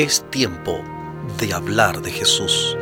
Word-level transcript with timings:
Es 0.00 0.24
tiempo 0.30 0.82
de 1.38 1.52
hablar 1.52 2.00
de 2.00 2.10
Jesús. 2.10 2.74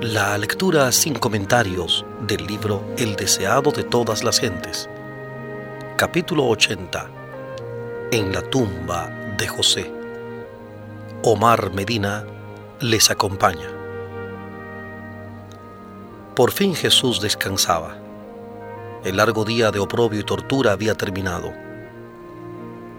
La 0.00 0.38
lectura 0.38 0.92
sin 0.92 1.14
comentarios 1.14 2.06
del 2.20 2.46
libro 2.46 2.80
El 2.96 3.16
deseado 3.16 3.72
de 3.72 3.82
todas 3.82 4.22
las 4.22 4.38
gentes. 4.38 4.88
Capítulo 5.96 6.46
80. 6.46 7.10
En 8.12 8.32
la 8.32 8.42
tumba 8.42 9.10
de 9.36 9.48
José. 9.48 9.92
Omar 11.24 11.72
Medina 11.72 12.24
les 12.78 13.10
acompaña. 13.10 13.68
Por 16.36 16.52
fin 16.52 16.76
Jesús 16.76 17.20
descansaba. 17.20 17.98
El 19.02 19.16
largo 19.16 19.44
día 19.44 19.72
de 19.72 19.80
oprobio 19.80 20.20
y 20.20 20.22
tortura 20.22 20.70
había 20.70 20.94
terminado 20.94 21.65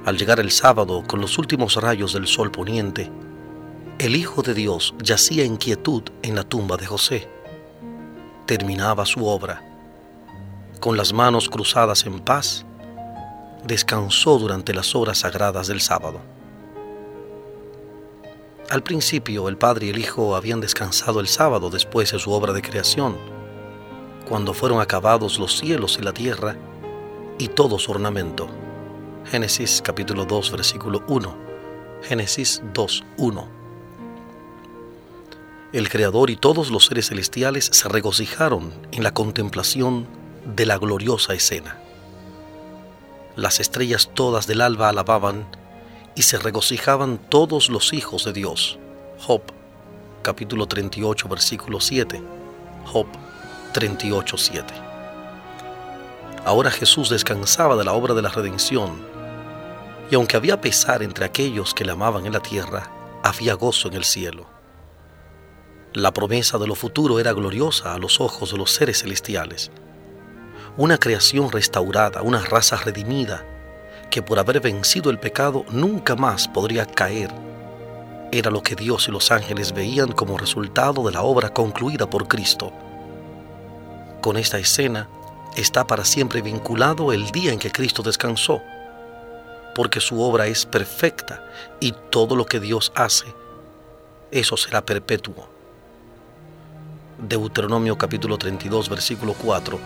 al 0.08 0.18
llegar 0.18 0.40
el 0.40 0.52
sábado 0.52 1.04
con 1.06 1.20
los 1.20 1.38
últimos 1.38 1.76
rayos 1.76 2.14
del 2.14 2.28
sol 2.28 2.50
poniente, 2.50 3.12
el 4.00 4.16
Hijo 4.16 4.42
de 4.42 4.54
Dios 4.54 4.96
yacía 5.04 5.44
en 5.44 5.58
quietud 5.58 6.02
en 6.22 6.34
la 6.34 6.44
tumba 6.44 6.78
de 6.78 6.86
José. 6.86 7.28
Terminaba 8.46 9.06
su 9.06 9.28
obra. 9.28 9.62
Con 10.80 10.96
las 10.96 11.12
manos 11.12 11.50
cruzadas 11.50 12.06
en 12.06 12.22
paz, 12.22 12.66
descansó 13.66 14.40
durante 14.40 14.74
las 14.74 14.96
horas 14.96 15.18
sagradas 15.18 15.68
del 15.68 15.82
sábado. 15.82 16.22
Al 18.70 18.84
principio 18.84 19.50
el 19.50 19.58
Padre 19.58 19.88
y 19.88 19.90
el 19.90 19.98
Hijo 19.98 20.38
habían 20.38 20.62
descansado 20.62 21.20
el 21.20 21.28
sábado 21.28 21.70
después 21.70 22.14
de 22.14 22.20
su 22.20 22.32
obra 22.32 22.54
de 22.54 22.62
creación, 22.62 23.18
cuando 24.26 24.54
fueron 24.54 24.80
acabados 24.80 25.38
los 25.38 25.58
cielos 25.58 25.98
y 26.00 26.02
la 26.02 26.14
tierra 26.14 26.56
y 27.38 27.50
todo 27.50 27.78
su 27.78 27.92
ornamento. 27.92 28.48
Génesis 29.32 29.82
capítulo 29.84 30.24
2 30.24 30.52
versículo 30.52 31.04
1. 31.10 31.36
Génesis 32.02 32.62
2, 32.74 33.04
1. 33.18 33.48
El 35.74 35.90
Creador 35.90 36.30
y 36.30 36.38
todos 36.38 36.72
los 36.72 36.86
seres 36.86 37.10
celestiales 37.10 37.66
se 37.74 37.90
regocijaron 37.90 38.74
en 38.94 39.04
la 39.04 39.14
contemplación 39.14 40.08
de 40.56 40.66
la 40.66 40.78
gloriosa 40.78 41.34
escena. 41.34 41.78
Las 43.36 43.60
estrellas 43.60 44.10
todas 44.14 44.48
del 44.48 44.62
alba 44.62 44.88
alababan 44.88 45.46
y 46.16 46.22
se 46.22 46.38
regocijaban 46.38 47.18
todos 47.18 47.68
los 47.68 47.92
hijos 47.92 48.24
de 48.24 48.32
Dios. 48.32 48.80
Job 49.20 49.42
capítulo 50.22 50.68
38 50.68 51.28
versículo 51.28 51.82
7. 51.82 52.22
Job 52.86 53.08
38, 53.74 54.38
7. 54.38 54.74
Ahora 56.46 56.72
Jesús 56.72 57.10
descansaba 57.10 57.76
de 57.76 57.84
la 57.84 57.92
obra 57.92 58.14
de 58.14 58.22
la 58.22 58.30
redención 58.30 59.06
y 60.10 60.16
aunque 60.16 60.38
había 60.38 60.62
pesar 60.62 61.04
entre 61.04 61.26
aquellos 61.26 61.74
que 61.74 61.86
le 61.86 61.92
amaban 61.92 62.26
en 62.26 62.34
la 62.34 62.40
tierra, 62.40 62.92
había 63.24 63.54
gozo 63.56 63.88
en 63.88 63.96
el 63.96 64.04
cielo. 64.04 64.48
La 65.94 66.14
promesa 66.14 66.58
de 66.58 66.68
lo 66.68 66.76
futuro 66.76 67.20
era 67.20 67.34
gloriosa 67.34 67.94
a 67.94 67.98
los 67.98 68.22
ojos 68.22 68.52
de 68.52 68.58
los 68.58 68.72
seres 68.72 69.00
celestiales. 69.00 69.72
Una 70.78 70.98
creación 70.98 71.52
restaurada, 71.52 72.22
una 72.22 72.40
raza 72.40 72.78
redimida, 72.78 73.46
que 74.10 74.22
por 74.22 74.40
haber 74.40 74.62
vencido 74.62 75.10
el 75.10 75.20
pecado 75.20 75.66
nunca 75.70 76.16
más 76.16 76.48
podría 76.48 76.86
caer, 76.86 77.32
era 78.32 78.52
lo 78.52 78.62
que 78.62 78.76
Dios 78.76 79.08
y 79.08 79.12
los 79.12 79.32
ángeles 79.32 79.74
veían 79.74 80.12
como 80.12 80.38
resultado 80.38 81.06
de 81.06 81.14
la 81.14 81.22
obra 81.22 81.54
concluida 81.54 82.10
por 82.10 82.28
Cristo. 82.28 82.72
Con 84.22 84.38
esta 84.38 84.60
escena 84.60 85.10
está 85.56 85.88
para 85.88 86.04
siempre 86.04 86.42
vinculado 86.42 87.14
el 87.14 87.32
día 87.32 87.54
en 87.54 87.60
que 87.60 87.72
Cristo 87.72 88.04
descansó 88.04 88.62
porque 89.78 90.02
su 90.02 90.20
obra 90.20 90.48
es 90.48 90.66
perfecta 90.66 91.48
y 91.80 91.94
todo 92.10 92.36
lo 92.36 92.48
que 92.48 92.60
Dios 92.60 92.92
hace, 92.96 93.28
eso 94.32 94.58
será 94.58 94.84
perpetuo. 94.84 95.48
Deuteronomio 97.20 97.96
capítulo 97.96 98.40
32, 98.40 98.90
versículo 98.90 99.36
4. 99.36 99.80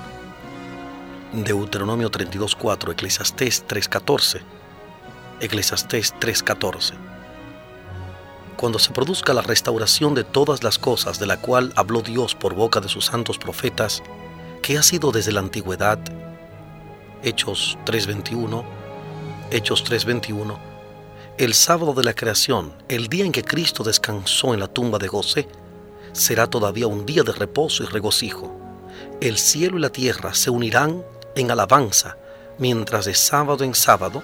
Deuteronomio 1.34 2.09
32, 2.09 2.56
4. 2.56 2.94
Eclesiastés 2.94 3.66
3, 3.68 3.90
14. 3.90 4.41
Eclesiastés 5.41 6.16
3, 6.19 6.41
14. 6.41 6.94
Cuando 8.56 8.80
se 8.80 8.94
produzca 8.94 9.34
la 9.34 9.41
restauración 9.41 10.13
de 10.13 10.24
todas 10.24 10.63
las 10.63 10.80
cosas 10.80 11.19
de 11.19 11.25
la 11.25 11.35
cual 11.35 11.74
habló 11.75 12.01
Dios 12.01 12.34
por 12.34 12.56
boca 12.56 12.80
de 12.80 12.88
sus 12.88 13.07
santos 13.07 13.38
profetas, 13.38 14.01
que 14.62 14.78
ha 14.78 14.84
sido 14.84 15.12
desde 15.12 15.34
la 15.34 15.41
antigüedad, 15.41 16.00
Hechos 17.24 17.78
3:21, 17.84 18.63
Hechos 19.53 19.84
3:21, 19.84 20.57
el 21.38 21.53
sábado 21.53 21.94
de 21.94 22.06
la 22.06 22.13
creación, 22.13 22.73
el 22.88 23.09
día 23.09 23.25
en 23.25 23.34
que 23.34 23.44
Cristo 23.44 23.84
descansó 23.84 24.53
en 24.53 24.62
la 24.62 24.69
tumba 24.69 24.97
de 24.97 25.09
José, 25.09 25.45
será 26.13 26.47
todavía 26.47 26.88
un 26.88 27.06
día 27.06 27.23
de 27.23 27.34
reposo 27.34 27.84
y 27.84 27.88
regocijo. 27.88 28.57
El 29.19 29.38
cielo 29.38 29.78
y 29.78 29.81
la 29.81 29.89
tierra 29.89 30.34
se 30.34 30.50
unirán 30.50 31.03
en 31.35 31.51
alabanza, 31.51 32.16
mientras 32.59 33.03
de 33.03 33.13
sábado 33.13 33.66
en 33.66 33.75
sábado, 33.75 34.23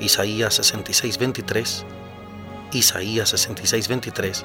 Isaías 0.00 0.58
66:23, 0.58 1.84
Isaías 2.72 3.32
66:23, 3.32 4.44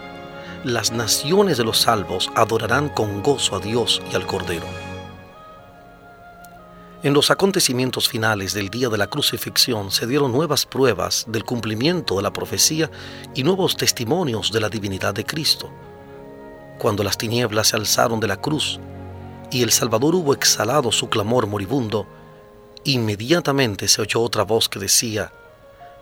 las 0.63 0.91
naciones 0.91 1.57
de 1.57 1.63
los 1.63 1.79
salvos 1.79 2.29
adorarán 2.35 2.89
con 2.89 3.23
gozo 3.23 3.55
a 3.55 3.59
Dios 3.59 3.99
y 4.11 4.15
al 4.15 4.27
Cordero. 4.27 4.90
En 7.03 7.13
los 7.15 7.31
acontecimientos 7.31 8.07
finales 8.07 8.53
del 8.53 8.69
día 8.69 8.87
de 8.87 8.97
la 8.99 9.07
crucifixión 9.07 9.89
se 9.89 10.05
dieron 10.05 10.31
nuevas 10.31 10.67
pruebas 10.67 11.25
del 11.27 11.43
cumplimiento 11.43 12.17
de 12.17 12.21
la 12.21 12.31
profecía 12.31 12.91
y 13.33 13.43
nuevos 13.43 13.75
testimonios 13.75 14.51
de 14.51 14.59
la 14.59 14.69
divinidad 14.69 15.11
de 15.11 15.25
Cristo. 15.25 15.71
Cuando 16.77 17.03
las 17.03 17.17
tinieblas 17.17 17.69
se 17.69 17.75
alzaron 17.75 18.19
de 18.19 18.27
la 18.27 18.37
cruz 18.39 18.79
y 19.49 19.63
el 19.63 19.71
Salvador 19.71 20.13
hubo 20.13 20.35
exhalado 20.35 20.91
su 20.91 21.09
clamor 21.09 21.47
moribundo, 21.47 22.05
inmediatamente 22.83 23.87
se 23.87 24.03
oyó 24.03 24.21
otra 24.21 24.43
voz 24.43 24.69
que 24.69 24.77
decía, 24.77 25.33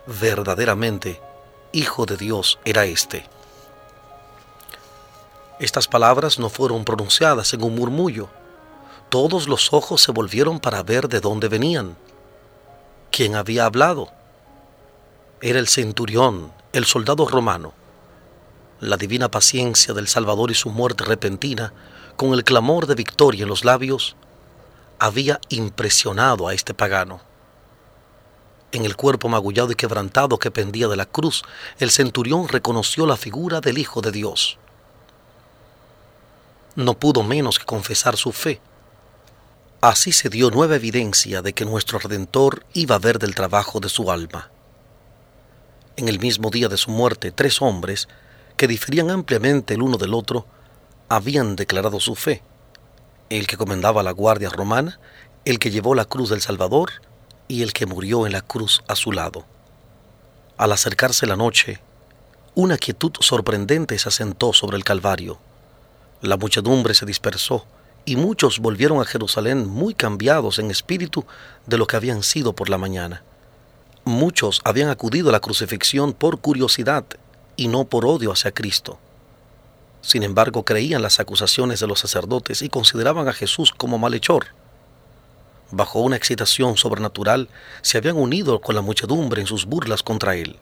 verdaderamente, 0.06 1.18
Hijo 1.72 2.04
de 2.04 2.18
Dios 2.18 2.58
era 2.66 2.84
éste. 2.84 3.24
Estas 5.60 5.88
palabras 5.88 6.38
no 6.38 6.50
fueron 6.50 6.84
pronunciadas 6.84 7.54
en 7.54 7.62
un 7.62 7.74
murmullo, 7.74 8.28
todos 9.10 9.48
los 9.48 9.72
ojos 9.72 10.00
se 10.00 10.12
volvieron 10.12 10.60
para 10.60 10.84
ver 10.84 11.08
de 11.08 11.20
dónde 11.20 11.48
venían. 11.48 11.96
¿Quién 13.10 13.34
había 13.34 13.64
hablado? 13.66 14.08
Era 15.42 15.58
el 15.58 15.66
centurión, 15.66 16.52
el 16.72 16.84
soldado 16.84 17.26
romano. 17.26 17.74
La 18.78 18.96
divina 18.96 19.28
paciencia 19.28 19.92
del 19.94 20.06
Salvador 20.06 20.52
y 20.52 20.54
su 20.54 20.70
muerte 20.70 21.04
repentina, 21.04 21.74
con 22.16 22.34
el 22.34 22.44
clamor 22.44 22.86
de 22.86 22.94
victoria 22.94 23.42
en 23.42 23.48
los 23.48 23.64
labios, 23.64 24.14
había 25.00 25.40
impresionado 25.48 26.46
a 26.46 26.54
este 26.54 26.72
pagano. 26.72 27.20
En 28.70 28.84
el 28.84 28.94
cuerpo 28.94 29.28
magullado 29.28 29.72
y 29.72 29.74
quebrantado 29.74 30.38
que 30.38 30.52
pendía 30.52 30.86
de 30.86 30.96
la 30.96 31.06
cruz, 31.06 31.42
el 31.80 31.90
centurión 31.90 32.46
reconoció 32.46 33.06
la 33.06 33.16
figura 33.16 33.60
del 33.60 33.78
Hijo 33.78 34.02
de 34.02 34.12
Dios. 34.12 34.58
No 36.76 36.94
pudo 36.94 37.24
menos 37.24 37.58
que 37.58 37.64
confesar 37.64 38.16
su 38.16 38.30
fe 38.30 38.60
Así 39.80 40.12
se 40.12 40.28
dio 40.28 40.50
nueva 40.50 40.76
evidencia 40.76 41.40
de 41.40 41.54
que 41.54 41.64
nuestro 41.64 41.98
Redentor 41.98 42.66
iba 42.74 42.96
a 42.96 42.98
ver 42.98 43.18
del 43.18 43.34
trabajo 43.34 43.80
de 43.80 43.88
su 43.88 44.10
alma. 44.10 44.50
En 45.96 46.06
el 46.08 46.18
mismo 46.18 46.50
día 46.50 46.68
de 46.68 46.76
su 46.76 46.90
muerte, 46.90 47.32
tres 47.32 47.62
hombres, 47.62 48.06
que 48.58 48.68
diferían 48.68 49.08
ampliamente 49.08 49.72
el 49.72 49.80
uno 49.80 49.96
del 49.96 50.12
otro, 50.12 50.44
habían 51.08 51.56
declarado 51.56 51.98
su 51.98 52.14
fe. 52.14 52.42
El 53.30 53.46
que 53.46 53.56
comandaba 53.56 54.02
la 54.02 54.10
guardia 54.10 54.50
romana, 54.50 55.00
el 55.46 55.58
que 55.58 55.70
llevó 55.70 55.94
la 55.94 56.04
cruz 56.04 56.28
del 56.28 56.42
Salvador 56.42 56.90
y 57.48 57.62
el 57.62 57.72
que 57.72 57.86
murió 57.86 58.26
en 58.26 58.32
la 58.32 58.42
cruz 58.42 58.82
a 58.86 58.94
su 58.94 59.12
lado. 59.12 59.46
Al 60.58 60.72
acercarse 60.72 61.24
la 61.26 61.36
noche, 61.36 61.80
una 62.54 62.76
quietud 62.76 63.12
sorprendente 63.20 63.98
se 63.98 64.10
asentó 64.10 64.52
sobre 64.52 64.76
el 64.76 64.84
Calvario. 64.84 65.38
La 66.20 66.36
muchedumbre 66.36 66.92
se 66.92 67.06
dispersó 67.06 67.64
y 68.04 68.16
muchos 68.16 68.58
volvieron 68.58 69.00
a 69.00 69.04
Jerusalén 69.04 69.68
muy 69.68 69.94
cambiados 69.94 70.58
en 70.58 70.70
espíritu 70.70 71.24
de 71.66 71.78
lo 71.78 71.86
que 71.86 71.96
habían 71.96 72.22
sido 72.22 72.54
por 72.54 72.68
la 72.68 72.78
mañana. 72.78 73.22
Muchos 74.04 74.60
habían 74.64 74.88
acudido 74.88 75.28
a 75.28 75.32
la 75.32 75.40
crucifixión 75.40 76.12
por 76.12 76.40
curiosidad 76.40 77.04
y 77.56 77.68
no 77.68 77.84
por 77.84 78.06
odio 78.06 78.32
hacia 78.32 78.52
Cristo. 78.52 78.98
Sin 80.00 80.22
embargo, 80.22 80.64
creían 80.64 81.02
las 81.02 81.20
acusaciones 81.20 81.80
de 81.80 81.86
los 81.86 82.00
sacerdotes 82.00 82.62
y 82.62 82.70
consideraban 82.70 83.28
a 83.28 83.34
Jesús 83.34 83.70
como 83.70 83.98
malhechor. 83.98 84.46
Bajo 85.70 86.00
una 86.00 86.16
excitación 86.16 86.76
sobrenatural, 86.76 87.48
se 87.82 87.98
habían 87.98 88.16
unido 88.16 88.60
con 88.60 88.74
la 88.74 88.80
muchedumbre 88.80 89.42
en 89.42 89.46
sus 89.46 89.66
burlas 89.66 90.02
contra 90.02 90.34
él. 90.34 90.58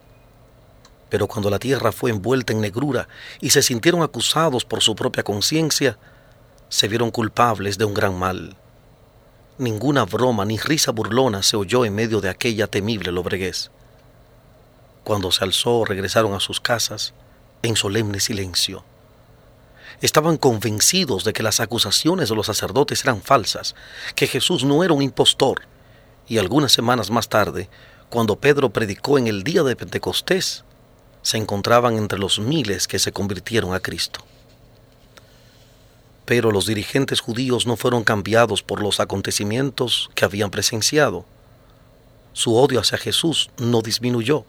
Pero 1.09 1.29
cuando 1.29 1.49
la 1.49 1.59
tierra 1.59 1.93
fue 1.93 2.11
envuelta 2.11 2.53
en 2.53 2.61
negrura 2.61 3.09
y 3.41 3.51
se 3.51 3.63
sintieron 3.63 4.03
acusados 4.03 4.65
por 4.65 4.83
su 4.83 4.95
propia 4.95 5.23
conciencia, 5.23 5.97
se 6.69 6.89
vieron 6.89 7.11
culpables 7.11 7.79
de 7.79 7.85
un 7.85 7.95
gran 7.95 8.19
mal. 8.19 8.57
Ninguna 9.59 10.05
broma 10.05 10.45
ni 10.45 10.59
risa 10.59 10.93
burlona 10.93 11.43
se 11.43 11.57
oyó 11.57 11.85
en 11.85 11.95
medio 11.95 12.21
de 12.21 12.29
aquella 12.29 12.67
temible 12.67 13.11
lobreguez. 13.11 13.71
Cuando 15.05 15.33
se 15.33 15.43
alzó, 15.43 15.85
regresaron 15.85 16.35
a 16.35 16.41
sus 16.41 16.61
casas 16.61 17.15
en 17.63 17.75
solemne 17.75 18.21
silencio. 18.21 18.85
Estaban 20.01 20.37
convencidos 20.37 21.25
de 21.25 21.33
que 21.33 21.43
las 21.43 21.59
acusaciones 21.59 22.29
de 22.29 22.37
los 22.37 22.47
sacerdotes 22.47 23.03
eran 23.03 23.21
falsas, 23.21 23.75
que 24.15 24.29
Jesús 24.29 24.65
no 24.65 24.85
era 24.85 24.95
un 24.95 25.03
impostor. 25.03 25.63
Y 26.29 26.39
algunas 26.39 26.71
semanas 26.71 27.11
más 27.11 27.29
tarde, 27.29 27.69
cuando 28.11 28.37
Pedro 28.37 28.71
predicó 28.71 29.19
en 29.19 29.27
el 29.27 29.43
día 29.43 29.63
de 29.65 29.75
Pentecostés, 29.75 30.65
se 31.23 31.37
encontraban 31.37 31.97
entre 31.97 32.19
los 32.19 32.39
miles 32.39 32.87
que 32.87 32.99
se 32.99 33.11
convirtieron 33.11 33.75
a 33.75 33.81
Cristo. 33.81 34.21
Pero 36.29 36.51
los 36.51 36.67
dirigentes 36.67 37.21
judíos 37.21 37.67
no 37.67 37.79
fueron 37.79 38.05
cambiados 38.05 38.63
por 38.63 38.83
los 38.83 39.01
acontecimientos 39.01 40.11
que 40.15 40.27
habían 40.27 40.51
presenciado. 40.51 41.25
Su 42.35 42.55
odio 42.55 42.81
hacia 42.81 42.99
Jesús 42.99 43.49
no 43.57 43.81
disminuyó. 43.81 44.45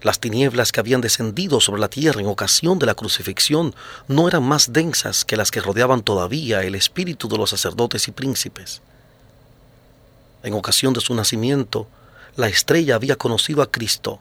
Las 0.00 0.18
tinieblas 0.18 0.72
que 0.72 0.80
habían 0.80 1.02
descendido 1.02 1.60
sobre 1.60 1.82
la 1.82 1.90
tierra 1.90 2.22
en 2.22 2.26
ocasión 2.26 2.78
de 2.78 2.86
la 2.86 2.94
crucifixión 2.94 3.74
no 4.08 4.28
eran 4.28 4.44
más 4.44 4.72
densas 4.72 5.26
que 5.26 5.36
las 5.36 5.50
que 5.50 5.60
rodeaban 5.60 6.00
todavía 6.00 6.62
el 6.62 6.74
espíritu 6.74 7.28
de 7.28 7.36
los 7.36 7.50
sacerdotes 7.50 8.08
y 8.08 8.12
príncipes. 8.12 8.80
En 10.42 10.54
ocasión 10.54 10.94
de 10.94 11.02
su 11.02 11.12
nacimiento, 11.12 11.86
la 12.34 12.48
estrella 12.48 12.94
había 12.94 13.16
conocido 13.16 13.60
a 13.60 13.70
Cristo 13.70 14.20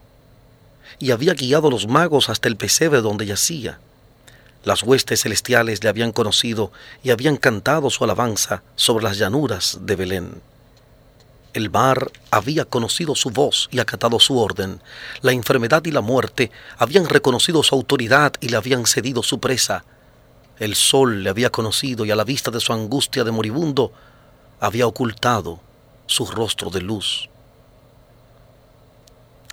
y 1.00 1.12
había 1.12 1.34
guiado 1.34 1.70
a 1.70 1.72
los 1.72 1.88
magos 1.88 2.28
hasta 2.28 2.50
el 2.50 2.58
pesebre 2.58 3.00
donde 3.00 3.26
yacía. 3.26 3.80
Las 4.66 4.82
huestes 4.82 5.22
celestiales 5.22 5.84
le 5.84 5.90
habían 5.90 6.12
conocido 6.12 6.72
y 7.04 7.12
habían 7.12 7.38
cantado 7.38 7.92
su 7.92 8.04
alabanza 8.04 8.64
sobre 8.76 9.04
las 9.04 9.20
llanuras 9.20 9.78
de 9.82 9.96
Belén. 9.96 10.42
El 11.54 11.70
mar 11.70 12.12
había 12.32 12.66
conocido 12.66 13.16
su 13.16 13.30
voz 13.30 13.70
y 13.72 13.80
acatado 13.80 14.20
su 14.20 14.40
orden. 14.40 14.82
La 15.22 15.32
enfermedad 15.32 15.86
y 15.86 15.92
la 15.92 16.02
muerte 16.02 16.52
habían 16.80 17.08
reconocido 17.08 17.62
su 17.62 17.76
autoridad 17.76 18.34
y 18.42 18.50
le 18.50 18.58
habían 18.58 18.88
cedido 18.88 19.22
su 19.22 19.40
presa. 19.40 19.86
El 20.58 20.76
sol 20.76 21.24
le 21.24 21.30
había 21.30 21.52
conocido 21.52 22.04
y 22.04 22.12
a 22.12 22.16
la 22.16 22.24
vista 22.24 22.50
de 22.50 22.60
su 22.60 22.74
angustia 22.74 23.24
de 23.24 23.32
moribundo 23.32 23.94
había 24.60 24.88
ocultado 24.88 25.60
su 26.08 26.26
rostro 26.26 26.72
de 26.72 26.82
luz. 26.82 27.30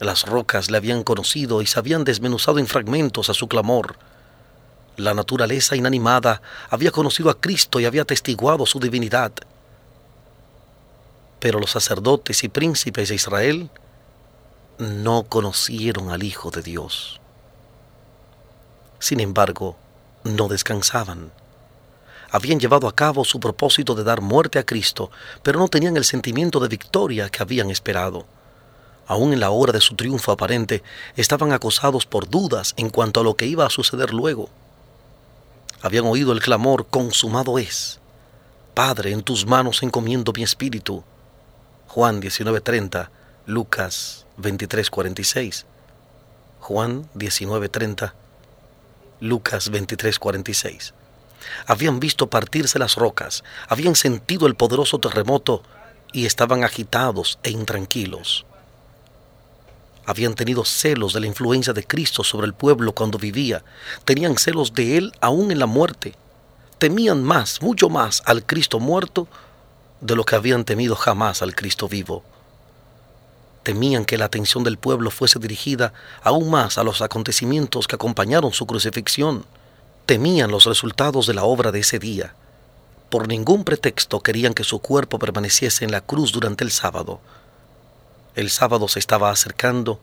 Las 0.01 0.25
rocas 0.25 0.71
le 0.71 0.79
habían 0.79 1.05
conocido 1.05 1.61
y 1.61 1.67
se 1.67 1.79
habían 1.79 2.03
desmenuzado 2.03 2.59
en 2.59 2.67
fragmentos 2.67 3.29
a 3.29 3.35
su 3.35 3.47
clamor. 3.47 3.97
La 4.97 5.15
naturaleza 5.15 5.75
inanimada 5.75 6.43
había 6.69 6.91
conocido 6.91 7.31
a 7.31 7.41
Cristo 7.41 7.81
y 7.81 7.87
había 7.87 8.05
testiguado 8.05 8.67
su 8.67 8.79
divinidad. 8.79 9.33
Pero 11.41 11.59
los 11.59 11.71
sacerdotes 11.71 12.45
y 12.45 12.49
príncipes 12.49 13.09
de 13.09 13.15
Israel 13.15 13.71
no 14.79 15.25
conocieron 15.25 16.11
al 16.11 16.23
Hijo 16.23 16.51
de 16.51 16.63
Dios. 16.63 17.21
Sin 18.99 19.21
embargo, 19.21 19.77
no 20.25 20.49
descansaban. 20.49 21.33
Habían 22.31 22.61
llevado 22.61 22.87
a 22.87 22.95
cabo 22.95 23.25
su 23.25 23.41
propósito 23.41 23.95
de 23.95 24.05
dar 24.05 24.21
muerte 24.21 24.59
a 24.59 24.65
Cristo, 24.65 25.11
pero 25.43 25.59
no 25.59 25.69
tenían 25.69 25.97
el 25.97 26.05
sentimiento 26.05 26.61
de 26.61 26.69
victoria 26.69 27.29
que 27.29 27.43
habían 27.43 27.71
esperado. 27.71 28.27
Aún 29.07 29.33
en 29.33 29.41
la 29.41 29.51
hora 29.51 29.73
de 29.73 29.81
su 29.81 29.97
triunfo 29.97 30.33
aparente, 30.33 30.83
estaban 31.17 31.53
acosados 31.53 32.07
por 32.07 32.29
dudas 32.29 32.75
en 32.77 32.91
cuanto 32.91 33.21
a 33.21 33.25
lo 33.25 33.37
que 33.37 33.47
iba 33.47 33.67
a 33.67 33.71
suceder 33.71 34.13
luego. 34.13 34.49
Habían 35.83 36.07
oído 36.07 36.33
el 36.33 36.41
clamor, 36.41 36.87
consumado 36.87 37.59
es. 37.59 38.01
Padre, 38.73 39.11
en 39.11 39.23
tus 39.23 39.47
manos 39.47 39.83
encomiendo 39.83 40.33
mi 40.33 40.45
espíritu. 40.45 41.03
Juan 41.89 42.21
19:30, 42.21 43.11
Lucas 43.47 44.27
23:46. 44.39 45.67
Juan 46.61 47.09
19:30, 47.15 48.15
Lucas 49.21 49.71
23:46. 49.71 50.95
Habían 51.67 51.99
visto 51.99 52.31
partirse 52.31 52.79
las 52.79 52.95
rocas, 52.95 53.43
habían 53.69 53.97
sentido 53.97 54.47
el 54.47 54.55
poderoso 54.55 55.01
terremoto 55.01 55.63
y 56.13 56.27
estaban 56.27 56.63
agitados 56.63 57.41
e 57.43 57.51
intranquilos. 57.51 58.47
Habían 60.05 60.35
tenido 60.35 60.65
celos 60.65 61.13
de 61.13 61.21
la 61.21 61.27
influencia 61.27 61.73
de 61.73 61.85
Cristo 61.85 62.25
sobre 62.25 62.47
el 62.47 62.55
pueblo 62.55 62.93
cuando 62.93 63.19
vivía, 63.19 63.65
tenían 64.05 64.37
celos 64.37 64.75
de 64.75 64.97
Él 64.99 65.13
aún 65.21 65.51
en 65.53 65.59
la 65.59 65.67
muerte, 65.67 66.15
temían 66.79 67.23
más, 67.23 67.63
mucho 67.63 67.89
más 67.89 68.23
al 68.27 68.45
Cristo 68.45 68.81
muerto 68.81 69.29
de 70.01 70.17
lo 70.17 70.25
que 70.25 70.35
habían 70.35 70.65
temido 70.65 70.97
jamás 70.97 71.41
al 71.41 71.55
Cristo 71.55 71.89
vivo. 71.89 72.25
Temían 73.63 74.05
que 74.05 74.19
la 74.19 74.25
atención 74.25 74.65
del 74.65 74.77
pueblo 74.77 75.13
fuese 75.13 75.39
dirigida 75.39 75.93
aún 76.23 76.51
más 76.51 76.79
a 76.79 76.83
los 76.83 77.01
acontecimientos 77.01 77.87
que 77.87 77.95
acompañaron 77.95 78.53
su 78.53 78.67
crucifixión. 78.67 79.47
Temían 80.07 80.51
los 80.51 80.65
resultados 80.65 81.29
de 81.29 81.35
la 81.35 81.45
obra 81.45 81.71
de 81.71 81.79
ese 81.79 82.01
día. 82.01 82.35
Por 83.09 83.29
ningún 83.29 83.63
pretexto 83.63 84.21
querían 84.21 84.53
que 84.53 84.65
su 84.65 84.81
cuerpo 84.81 85.21
permaneciese 85.21 85.85
en 85.85 85.93
la 85.93 86.01
cruz 86.01 86.33
durante 86.33 86.65
el 86.65 86.73
sábado. 86.73 87.21
El 88.35 88.49
sábado 88.49 88.89
se 88.89 88.99
estaba 88.99 89.31
acercando 89.31 90.01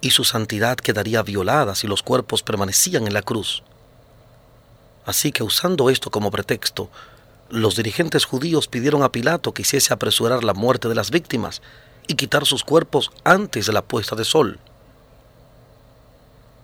y 0.00 0.10
su 0.10 0.24
santidad 0.24 0.76
quedaría 0.76 1.22
violada 1.22 1.74
si 1.74 1.86
los 1.86 2.02
cuerpos 2.02 2.42
permanecían 2.42 3.06
en 3.06 3.14
la 3.14 3.22
cruz. 3.22 3.62
Así 5.06 5.32
que 5.32 5.42
usando 5.42 5.88
esto 5.88 6.10
como 6.10 6.30
pretexto, 6.30 6.90
los 7.48 7.76
dirigentes 7.76 8.24
judíos 8.24 8.68
pidieron 8.68 9.02
a 9.02 9.12
Pilato 9.12 9.54
que 9.54 9.62
hiciese 9.62 9.94
apresurar 9.94 10.44
la 10.44 10.52
muerte 10.52 10.88
de 10.88 10.94
las 10.94 11.10
víctimas 11.10 11.62
y 12.08 12.14
quitar 12.14 12.44
sus 12.44 12.64
cuerpos 12.64 13.10
antes 13.24 13.66
de 13.66 13.72
la 13.72 13.82
puesta 13.82 14.16
de 14.16 14.24
sol. 14.24 14.58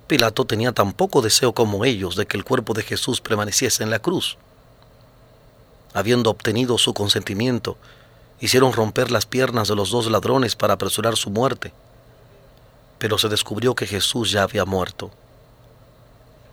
Pilato 0.09 0.45
tenía 0.45 0.73
tan 0.73 0.93
poco 0.93 1.23
deseo 1.23 1.55
como 1.55 1.85
ellos 1.87 2.17
de 2.17 2.27
que 2.27 2.37
el 2.37 2.45
cuerpo 2.45 2.75
de 2.75 2.83
Jesús 2.83 3.21
permaneciese 3.23 3.83
en 3.83 3.91
la 3.91 4.01
cruz. 4.01 4.37
Habiendo 5.95 6.31
obtenido 6.31 6.77
su 6.77 6.93
consentimiento, 6.93 7.79
hicieron 8.43 8.73
romper 8.73 9.13
las 9.13 9.25
piernas 9.25 9.69
de 9.69 9.77
los 9.77 9.91
dos 9.93 10.11
ladrones 10.11 10.57
para 10.57 10.75
apresurar 10.75 11.17
su 11.17 11.31
muerte, 11.31 11.73
pero 12.99 13.17
se 13.17 13.29
descubrió 13.29 13.77
que 13.77 13.87
Jesús 13.87 14.33
ya 14.33 14.43
había 14.43 14.65
muerto. 14.65 15.13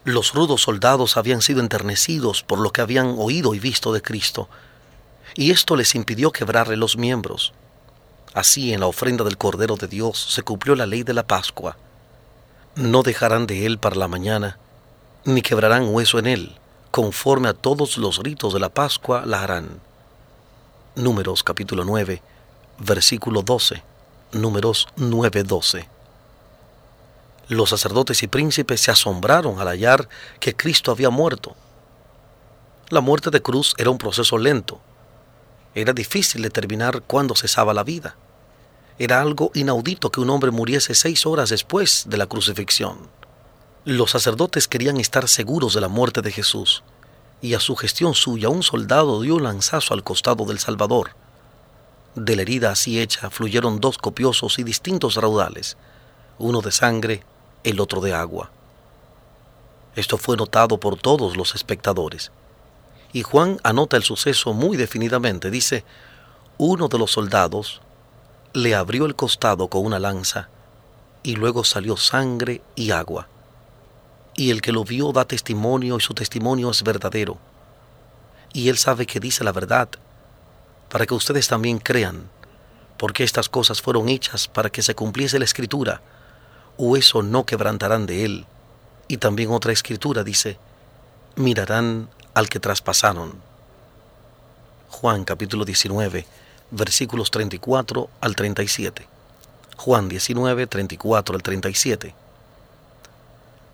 Los 0.04 0.34
rudos 0.34 0.62
soldados 0.62 1.18
habían 1.18 1.42
sido 1.42 1.62
enternecidos 1.62 2.44
por 2.44 2.60
lo 2.60 2.72
que 2.72 2.82
habían 2.82 3.16
oído 3.18 3.56
y 3.56 3.60
visto 3.60 3.92
de 3.92 4.04
Cristo, 4.04 4.48
y 5.34 5.50
esto 5.50 5.76
les 5.76 5.96
impidió 5.96 6.32
quebrarle 6.32 6.78
los 6.78 6.96
miembros. 6.96 7.54
Así 8.36 8.72
en 8.72 8.82
la 8.82 8.86
ofrenda 8.86 9.24
del 9.24 9.40
Cordero 9.40 9.76
de 9.76 9.88
Dios 9.88 10.32
se 10.32 10.44
cumplió 10.44 10.76
la 10.76 10.86
ley 10.86 11.02
de 11.02 11.16
la 11.16 11.26
Pascua. 11.26 11.76
No 12.76 13.02
dejarán 13.02 13.48
de 13.48 13.66
él 13.66 13.80
para 13.80 13.96
la 13.96 14.08
mañana, 14.08 14.60
ni 15.26 15.42
quebrarán 15.42 15.88
hueso 15.92 16.20
en 16.20 16.28
él, 16.28 16.56
conforme 16.92 17.50
a 17.50 17.54
todos 17.56 17.98
los 17.98 18.20
ritos 18.20 18.54
de 18.54 18.60
la 18.60 18.70
Pascua 18.70 19.26
la 19.26 19.42
harán. 19.42 19.89
Números 21.00 21.44
capítulo 21.44 21.86
9, 21.86 22.22
versículo 22.80 23.42
12. 23.42 23.82
Números 24.34 24.86
9, 24.98 25.44
12. 25.44 25.88
Los 27.48 27.70
sacerdotes 27.70 28.22
y 28.22 28.28
príncipes 28.28 28.82
se 28.82 28.92
asombraron 28.92 29.62
al 29.62 29.70
hallar 29.70 30.10
que 30.42 30.58
Cristo 30.58 30.92
había 30.92 31.10
muerto. 31.10 31.56
La 32.90 33.00
muerte 33.00 33.30
de 33.30 33.42
cruz 33.42 33.76
era 33.78 33.90
un 33.90 33.98
proceso 33.98 34.38
lento. 34.38 34.82
Era 35.74 35.94
difícil 35.94 36.42
determinar 36.42 37.02
cuándo 37.04 37.34
cesaba 37.34 37.74
la 37.74 37.86
vida. 37.86 38.18
Era 38.98 39.22
algo 39.22 39.52
inaudito 39.54 40.12
que 40.12 40.20
un 40.20 40.30
hombre 40.30 40.52
muriese 40.52 40.96
seis 40.96 41.26
horas 41.26 41.50
después 41.50 42.08
de 42.08 42.18
la 42.18 42.26
crucifixión. 42.26 43.08
Los 43.86 44.12
sacerdotes 44.12 44.68
querían 44.68 44.98
estar 44.98 45.30
seguros 45.30 45.74
de 45.74 45.80
la 45.80 45.88
muerte 45.88 46.22
de 46.22 46.34
Jesús, 46.34 46.84
y 47.42 47.54
a 47.54 47.60
su 47.60 47.76
gestión 47.76 48.14
suya 48.14 48.50
un 48.50 48.64
soldado 48.64 49.22
dio 49.22 49.36
un 49.36 49.44
lanzazo 49.44 49.94
al 49.94 50.04
costado 50.04 50.46
del 50.46 50.60
Salvador. 50.60 51.12
De 52.16 52.36
la 52.36 52.42
herida 52.42 52.72
así 52.72 53.00
hecha 53.00 53.30
fluyeron 53.30 53.80
dos 53.80 53.98
copiosos 53.98 54.60
y 54.60 54.64
distintos 54.64 55.16
raudales, 55.16 55.78
uno 56.38 56.62
de 56.62 56.72
sangre 56.72 57.24
el 57.64 57.80
otro 57.80 58.02
de 58.02 58.14
agua. 58.14 58.52
Esto 59.96 60.18
fue 60.18 60.38
notado 60.38 60.80
por 60.80 60.98
todos 60.98 61.38
los 61.38 61.56
espectadores. 61.56 62.32
Y 63.12 63.24
Juan 63.24 63.60
anota 63.64 63.98
el 63.98 64.04
suceso 64.04 64.54
muy 64.54 64.78
definidamente. 64.78 65.50
Dice, 65.50 65.84
uno 66.58 66.88
de 66.88 67.00
los 67.00 67.12
soldados 67.12 67.82
le 68.54 68.76
abrió 68.76 69.06
el 69.06 69.16
costado 69.16 69.68
con 69.68 69.86
una 69.86 70.00
lanza 70.00 70.50
y 71.24 71.36
luego 71.36 71.64
salió 71.64 71.98
sangre 71.98 72.62
y 72.76 72.92
agua. 72.92 73.28
Y 74.40 74.52
el 74.52 74.62
que 74.62 74.72
lo 74.72 74.86
vio 74.86 75.12
da 75.12 75.26
testimonio 75.26 75.98
y 75.98 76.02
su 76.02 76.14
testimonio 76.14 76.72
es 76.72 76.82
verdadero. 76.84 77.38
Y 78.54 78.70
él 78.70 78.78
sabe 78.78 79.06
que 79.06 79.20
dice 79.20 79.44
la 79.44 79.52
verdad, 79.52 79.90
para 80.90 81.06
que 81.06 81.14
ustedes 81.14 81.48
también 81.50 81.80
crean, 81.80 82.30
porque 82.98 83.26
estas 83.26 83.50
cosas 83.50 83.82
fueron 83.82 84.08
hechas 84.08 84.48
para 84.48 84.70
que 84.70 84.82
se 84.82 84.96
cumpliese 84.96 85.40
la 85.40 85.46
escritura 85.46 86.02
hueso 86.80 87.22
no 87.22 87.46
quebrantarán 87.46 88.06
de 88.06 88.26
él. 88.26 88.46
Y 89.08 89.18
también 89.18 89.52
otra 89.52 89.74
escritura 89.74 90.24
dice, 90.24 90.58
mirarán 91.36 92.10
al 92.34 92.48
que 92.50 92.60
traspasaron. 92.60 93.34
Juan 94.90 95.26
capítulo 95.26 95.66
19, 95.66 96.26
versículos 96.72 97.32
34 97.32 98.10
al 98.22 98.36
37. 98.36 99.08
Juan 99.76 100.10
19, 100.10 100.68
34 100.68 101.36
al 101.36 101.44
37. 101.44 102.16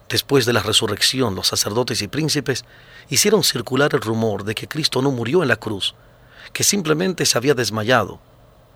Después 0.09 0.45
de 0.45 0.53
la 0.53 0.61
resurrección, 0.61 1.35
los 1.35 1.47
sacerdotes 1.47 2.01
y 2.01 2.07
príncipes 2.07 2.65
hicieron 3.09 3.43
circular 3.43 3.91
el 3.93 4.01
rumor 4.01 4.43
de 4.43 4.53
que 4.53 4.67
Cristo 4.67 5.01
no 5.01 5.11
murió 5.11 5.41
en 5.41 5.47
la 5.47 5.55
cruz, 5.55 5.95
que 6.53 6.63
simplemente 6.63 7.25
se 7.25 7.37
había 7.37 7.53
desmayado 7.53 8.19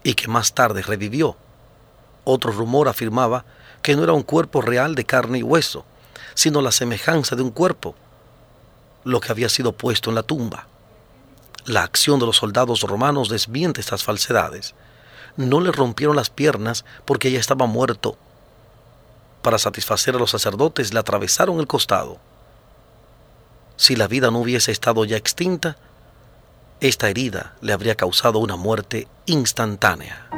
y 0.03 0.15
que 0.15 0.27
más 0.27 0.53
tarde 0.53 0.81
revivió. 0.81 1.37
Otro 2.23 2.51
rumor 2.51 2.87
afirmaba 2.87 3.45
que 3.81 3.95
no 3.95 4.03
era 4.03 4.13
un 4.13 4.23
cuerpo 4.23 4.61
real 4.61 4.95
de 4.95 5.05
carne 5.05 5.39
y 5.39 5.43
hueso, 5.43 5.85
sino 6.33 6.61
la 6.61 6.71
semejanza 6.71 7.35
de 7.35 7.43
un 7.43 7.51
cuerpo, 7.51 7.95
lo 9.03 9.19
que 9.19 9.31
había 9.31 9.49
sido 9.49 9.73
puesto 9.73 10.09
en 10.09 10.15
la 10.15 10.23
tumba. 10.23 10.67
La 11.65 11.83
acción 11.83 12.19
de 12.19 12.25
los 12.25 12.37
soldados 12.37 12.81
romanos 12.81 13.29
desmiente 13.29 13.81
estas 13.81 14.03
falsedades 14.03 14.73
no 15.37 15.61
le 15.61 15.71
rompieron 15.71 16.15
las 16.15 16.29
piernas 16.29 16.85
porque 17.05 17.31
ya 17.31 17.39
estaba 17.39 17.65
muerto. 17.65 18.17
Para 19.41 19.57
satisfacer 19.57 20.15
a 20.15 20.19
los 20.19 20.31
sacerdotes 20.31 20.93
le 20.93 20.99
atravesaron 20.99 21.59
el 21.59 21.67
costado. 21.67 22.17
Si 23.77 23.95
la 23.95 24.07
vida 24.07 24.29
no 24.31 24.39
hubiese 24.39 24.71
estado 24.71 25.05
ya 25.05 25.15
extinta, 25.15 25.77
esta 26.81 27.09
herida 27.09 27.55
le 27.61 27.73
habría 27.73 27.95
causado 27.95 28.39
una 28.39 28.57
muerte 28.57 29.07
instantánea. 29.25 30.29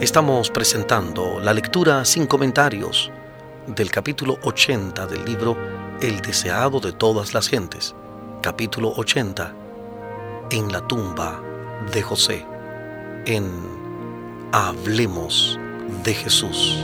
Estamos 0.00 0.50
presentando 0.50 1.38
la 1.40 1.54
lectura 1.54 2.04
sin 2.04 2.26
comentarios 2.26 3.10
del 3.68 3.90
capítulo 3.90 4.38
80 4.42 5.06
del 5.06 5.24
libro 5.24 5.56
El 6.00 6.20
deseado 6.20 6.80
de 6.80 6.92
todas 6.92 7.34
las 7.34 7.48
gentes, 7.48 7.94
capítulo 8.42 8.92
80, 8.96 9.54
en 10.50 10.72
la 10.72 10.84
tumba 10.88 11.40
de 11.92 12.02
José, 12.02 12.44
en 13.24 13.48
Hablemos 14.50 15.60
de 16.02 16.12
Jesús. 16.12 16.76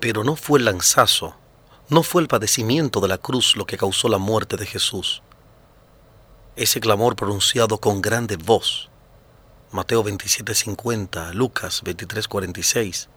Pero 0.00 0.24
no 0.24 0.34
fue 0.34 0.60
el 0.60 0.64
lanzazo, 0.64 1.36
no 1.90 2.02
fue 2.02 2.22
el 2.22 2.28
padecimiento 2.28 3.00
de 3.00 3.08
la 3.08 3.18
cruz 3.18 3.54
lo 3.54 3.66
que 3.66 3.76
causó 3.76 4.08
la 4.08 4.16
muerte 4.16 4.56
de 4.56 4.64
Jesús. 4.64 5.22
Ese 6.56 6.80
clamor 6.80 7.16
pronunciado 7.16 7.78
con 7.78 8.00
grande 8.00 8.36
voz, 8.36 8.88
Mateo 9.72 10.02
27:50, 10.02 11.34
Lucas 11.34 11.82
23:46, 11.84 13.10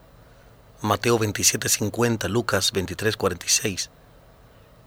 Mateo 0.82 1.18
27:50, 1.18 2.28
Lucas 2.28 2.74
23:46. 2.74 3.92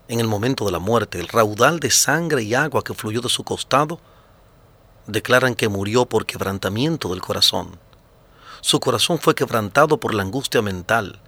En 0.08 0.20
el 0.20 0.26
momento 0.26 0.66
de 0.66 0.72
la 0.72 0.78
muerte, 0.78 1.18
el 1.18 1.28
raudal 1.28 1.80
de 1.80 1.90
sangre 1.90 2.42
y 2.42 2.54
agua 2.54 2.82
que 2.82 2.94
fluyó 2.94 3.20
de 3.20 3.28
su 3.28 3.44
costado 3.44 4.00
declaran 5.06 5.54
que 5.54 5.68
murió 5.68 6.06
por 6.06 6.26
quebrantamiento 6.26 7.08
del 7.08 7.20
corazón. 7.20 7.78
Su 8.60 8.80
corazón 8.80 9.18
fue 9.18 9.34
quebrantado 9.34 9.98
por 9.98 10.14
la 10.14 10.22
angustia 10.22 10.62
mental, 10.62 11.20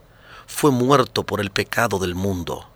fue 0.47 0.71
muerto 0.71 1.25
por 1.25 1.41
el 1.41 1.51
pecado 1.51 1.99
del 1.99 2.15
mundo. 2.15 2.69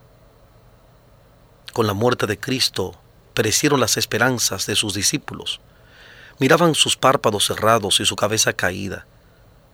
Con 1.73 1.87
la 1.87 1.95
muerte 1.95 2.26
de 2.26 2.38
Cristo 2.38 2.95
perecieron 3.35 3.80
las 3.80 3.97
esperanzas 3.97 4.66
de 4.66 4.76
sus 4.76 4.95
discípulos. 4.95 5.61
Miraban 6.38 6.75
sus 6.75 6.97
párpados 6.97 7.47
cerrados 7.47 8.00
y 8.00 8.07
su 8.07 8.16
cabeza 8.16 8.52
caída 8.52 9.07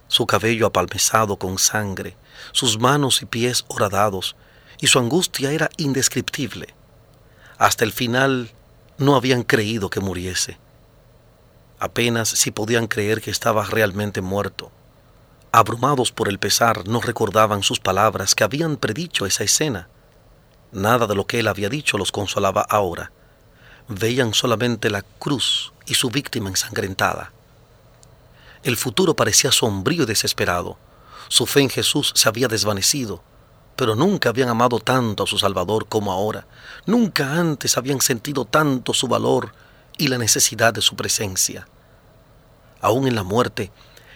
su 0.09 0.27
cabello 0.27 0.67
apalmezado 0.67 1.37
con 1.37 1.59
sangre, 1.59 2.17
sus 2.53 2.79
manos 2.79 3.23
y 3.23 3.27
pies 3.27 3.65
horadados, 3.69 4.37
y 4.81 4.87
su 4.87 4.99
angustia 4.99 5.53
era 5.53 5.71
indescriptible. 5.77 6.75
Hasta 7.59 7.85
el 7.85 7.93
final 7.93 8.51
no 8.99 9.17
habían 9.17 9.43
creído 9.43 9.91
que 9.91 10.01
muriese. 10.01 10.59
Apenas 11.79 12.29
si 12.29 12.51
podían 12.51 12.87
creer 12.87 13.21
que 13.21 13.31
estaba 13.31 13.65
realmente 13.65 14.21
muerto. 14.21 14.71
Abrumados 15.53 16.13
por 16.13 16.29
el 16.29 16.39
pesar, 16.39 16.87
no 16.87 17.01
recordaban 17.01 17.63
sus 17.63 17.81
palabras 17.81 18.35
que 18.35 18.45
habían 18.45 18.77
predicho 18.77 19.27
esa 19.27 19.45
escena. 19.45 19.89
Nada 20.73 21.07
de 21.07 21.15
lo 21.15 21.27
que 21.27 21.41
él 21.41 21.49
había 21.49 21.69
dicho 21.69 21.97
los 21.99 22.13
consolaba 22.13 22.63
ahora. 22.63 23.13
Veían 23.89 24.35
solamente 24.35 24.91
la 24.91 25.03
cruz 25.03 25.73
y 25.87 25.95
su 25.95 26.11
víctima 26.11 26.49
ensangrentada. 26.49 27.33
El 28.63 28.77
futuro 28.77 29.15
parecía 29.15 29.53
sombrío 29.53 30.03
y 30.03 30.07
desesperado. 30.07 30.77
Su 31.29 31.47
fe 31.47 31.61
en 31.61 31.71
Jesús 31.71 32.13
se 32.15 32.29
había 32.29 32.49
desvanecido, 32.49 33.23
pero 33.77 33.95
nunca 33.95 34.31
habían 34.31 34.49
amado 34.49 34.81
tanto 34.81 35.25
a 35.25 35.27
su 35.27 35.39
Salvador 35.39 35.87
como 35.87 36.11
ahora. 36.11 36.47
Nunca 36.87 37.35
antes 37.35 37.77
habían 37.77 38.01
sentido 38.01 38.47
tanto 38.47 38.95
su 38.95 39.07
valor 39.07 39.53
y 39.99 40.09
la 40.09 40.19
necesidad 40.19 40.73
de 40.73 40.81
su 40.81 40.97
presencia. 40.97 41.69
Aún 42.81 43.07
en 43.07 43.15
la 43.15 43.23
muerte, 43.23 43.71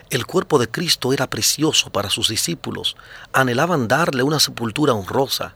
el 0.08 0.26
cuerpo 0.26 0.58
de 0.58 0.70
Cristo 0.70 1.12
era 1.12 1.28
precioso 1.28 1.90
para 1.90 2.10
sus 2.10 2.28
discípulos. 2.28 2.96
Anhelaban 3.32 3.86
darle 3.86 4.22
una 4.22 4.40
sepultura 4.40 4.94
honrosa, 4.94 5.54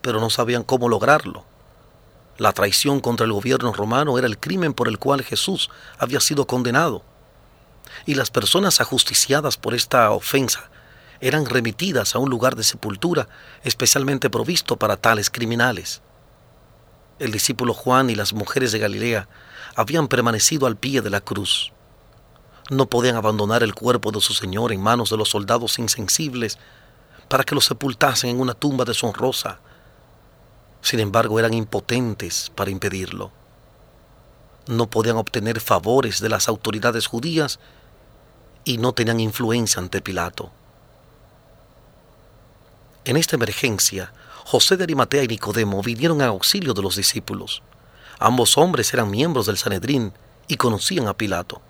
pero 0.00 0.20
no 0.20 0.30
sabían 0.30 0.64
cómo 0.64 0.88
lograrlo. 0.88 1.44
La 2.38 2.52
traición 2.52 3.00
contra 3.00 3.26
el 3.26 3.32
gobierno 3.32 3.72
romano 3.72 4.18
era 4.18 4.26
el 4.26 4.38
crimen 4.38 4.74
por 4.74 4.88
el 4.88 4.98
cual 4.98 5.22
Jesús 5.22 5.70
había 5.98 6.20
sido 6.20 6.46
condenado 6.46 7.02
y 8.06 8.14
las 8.14 8.30
personas 8.30 8.80
ajusticiadas 8.80 9.56
por 9.56 9.74
esta 9.74 10.10
ofensa 10.10 10.70
eran 11.20 11.46
remitidas 11.46 12.14
a 12.14 12.18
un 12.18 12.30
lugar 12.30 12.56
de 12.56 12.64
sepultura 12.64 13.28
especialmente 13.62 14.30
provisto 14.30 14.76
para 14.76 14.96
tales 14.96 15.30
criminales. 15.30 16.02
El 17.18 17.30
discípulo 17.32 17.74
Juan 17.74 18.10
y 18.10 18.14
las 18.14 18.32
mujeres 18.32 18.72
de 18.72 18.80
Galilea 18.80 19.28
habían 19.76 20.08
permanecido 20.08 20.66
al 20.66 20.76
pie 20.76 21.00
de 21.00 21.10
la 21.10 21.20
cruz. 21.20 21.72
No 22.70 22.86
podían 22.86 23.16
abandonar 23.16 23.62
el 23.62 23.74
cuerpo 23.74 24.10
de 24.10 24.20
su 24.20 24.34
Señor 24.34 24.72
en 24.72 24.82
manos 24.82 25.10
de 25.10 25.16
los 25.16 25.28
soldados 25.28 25.78
insensibles 25.78 26.58
para 27.28 27.44
que 27.44 27.54
lo 27.54 27.60
sepultasen 27.60 28.30
en 28.30 28.40
una 28.40 28.54
tumba 28.54 28.84
deshonrosa. 28.84 29.60
Sin 30.80 31.00
embargo, 31.00 31.38
eran 31.38 31.54
impotentes 31.54 32.50
para 32.54 32.70
impedirlo. 32.70 33.30
No 34.66 34.88
podían 34.88 35.16
obtener 35.16 35.60
favores 35.60 36.20
de 36.20 36.28
las 36.28 36.48
autoridades 36.48 37.06
judías 37.06 37.60
y 38.64 38.78
no 38.78 38.92
tenían 38.92 39.20
influencia 39.20 39.80
ante 39.80 40.00
Pilato. 40.00 40.50
En 43.06 43.18
esta 43.18 43.36
emergencia, 43.36 44.12
José 44.44 44.78
de 44.78 44.84
Arimatea 44.84 45.24
y 45.24 45.28
Nicodemo 45.28 45.82
vinieron 45.82 46.22
a 46.22 46.26
auxilio 46.26 46.72
de 46.72 46.80
los 46.80 46.96
discípulos. 46.96 47.62
Ambos 48.18 48.56
hombres 48.56 48.94
eran 48.94 49.10
miembros 49.10 49.44
del 49.44 49.58
Sanedrín 49.58 50.14
y 50.48 50.56
conocían 50.56 51.06
a 51.06 51.14
Pilato. 51.14 51.60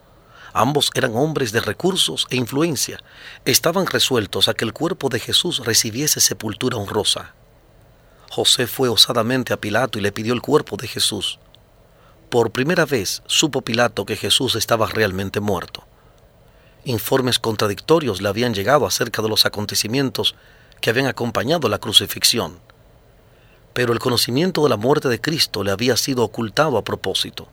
Ambos 0.53 0.93
eran 0.95 1.17
hombres 1.17 1.51
de 1.51 1.61
recursos 1.61 2.29
e 2.31 2.37
influencia. 2.37 3.01
Estaban 3.45 3.87
resueltos 3.87 4.47
a 4.47 4.55
que 4.55 4.65
el 4.65 4.73
cuerpo 4.73 5.09
de 5.09 5.19
Jesús 5.19 5.65
recibiese 5.65 6.21
sepultura 6.21 6.77
honrosa. 6.77 7.35
José 8.31 8.69
fue 8.69 8.89
osadamente 8.89 9.53
a 9.53 9.61
Pilato 9.61 9.99
y 9.99 10.03
le 10.03 10.13
pidió 10.13 10.35
el 10.35 10.43
cuerpo 10.43 10.77
de 10.77 10.87
Jesús. 10.87 11.41
Por 12.31 12.53
primera 12.53 12.87
vez 12.87 13.25
supo 13.27 13.63
Pilato 13.63 14.07
que 14.07 14.17
Jesús 14.17 14.55
estaba 14.55 14.87
realmente 14.87 15.41
muerto. 15.41 15.85
Informes 16.85 17.41
contradictorios 17.41 18.23
le 18.23 18.29
habían 18.29 18.55
llegado 18.55 18.87
acerca 18.87 19.23
de 19.23 19.29
los 19.29 19.47
acontecimientos 19.47 20.37
que 20.85 20.91
habían 20.91 21.07
acompañado 21.07 21.71
la 21.71 21.79
crucifixión. 21.79 22.59
Pero 23.73 23.95
el 23.95 23.99
conocimiento 24.01 24.63
de 24.65 24.69
la 24.69 24.77
muerte 24.77 25.09
de 25.09 25.19
Cristo 25.19 25.65
le 25.65 25.71
había 25.71 25.97
sido 25.97 26.23
ocultado 26.23 26.77
a 26.77 26.85
propósito. 26.85 27.49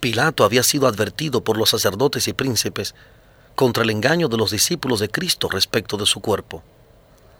Pilato 0.00 0.42
había 0.42 0.64
sido 0.64 0.88
advertido 0.88 1.44
por 1.44 1.56
los 1.56 1.70
sacerdotes 1.70 2.26
y 2.26 2.32
príncipes 2.32 2.96
contra 3.54 3.84
el 3.84 3.90
engaño 3.90 4.26
de 4.26 4.38
los 4.38 4.50
discípulos 4.50 4.98
de 4.98 5.08
Cristo 5.08 5.48
respecto 5.48 5.96
de 5.96 6.04
su 6.04 6.18
cuerpo. 6.18 6.64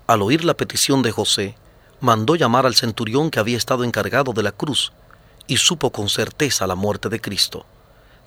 Al 0.06 0.22
oír 0.22 0.44
la 0.44 0.54
petición 0.54 1.02
de 1.02 1.10
José, 1.10 1.56
mandó 1.98 2.36
llamar 2.36 2.64
al 2.64 2.76
centurión 2.76 3.32
que 3.32 3.40
había 3.40 3.56
estado 3.56 3.82
encargado 3.82 4.32
de 4.32 4.44
la 4.44 4.52
cruz 4.52 4.92
y 5.48 5.56
supo 5.56 5.90
con 5.90 6.10
certeza 6.10 6.68
la 6.68 6.76
muerte 6.76 7.08
de 7.08 7.20
Cristo. 7.20 7.66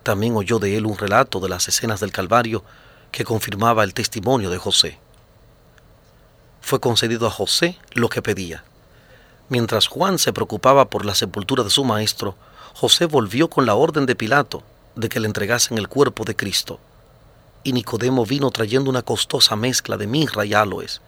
También 0.04 0.36
oyó 0.36 0.60
de 0.60 0.76
él 0.76 0.86
un 0.86 0.98
relato 0.98 1.40
de 1.40 1.48
las 1.48 1.70
escenas 1.70 2.02
del 2.02 2.12
Calvario 2.12 2.66
que 3.14 3.24
confirmaba 3.24 3.86
el 3.86 3.94
testimonio 3.94 4.50
de 4.50 4.58
José. 4.58 5.05
Fue 6.66 6.80
concedido 6.80 7.28
a 7.28 7.30
José 7.30 7.78
lo 7.94 8.10
que 8.10 8.24
pedía. 8.24 8.64
Mientras 9.50 9.86
Juan 9.86 10.18
se 10.18 10.34
preocupaba 10.34 10.90
por 10.90 11.06
la 11.06 11.14
sepultura 11.14 11.64
de 11.64 11.70
su 11.70 11.84
maestro, 11.84 12.34
José 12.74 13.06
volvió 13.06 13.52
con 13.52 13.68
la 13.68 13.76
orden 13.76 14.08
de 14.08 14.16
Pilato 14.16 14.64
de 14.96 15.08
que 15.08 15.20
le 15.20 15.28
entregasen 15.28 15.78
el 15.78 15.88
cuerpo 15.88 16.24
de 16.24 16.36
Cristo. 16.36 16.80
Y 17.64 17.74
Nicodemo 17.74 18.26
vino 18.26 18.50
trayendo 18.50 18.90
una 18.90 19.04
costosa 19.04 19.56
mezcla 19.56 19.96
de 19.96 20.08
mirra 20.08 20.44
y 20.44 20.56
aloes, 20.56 21.02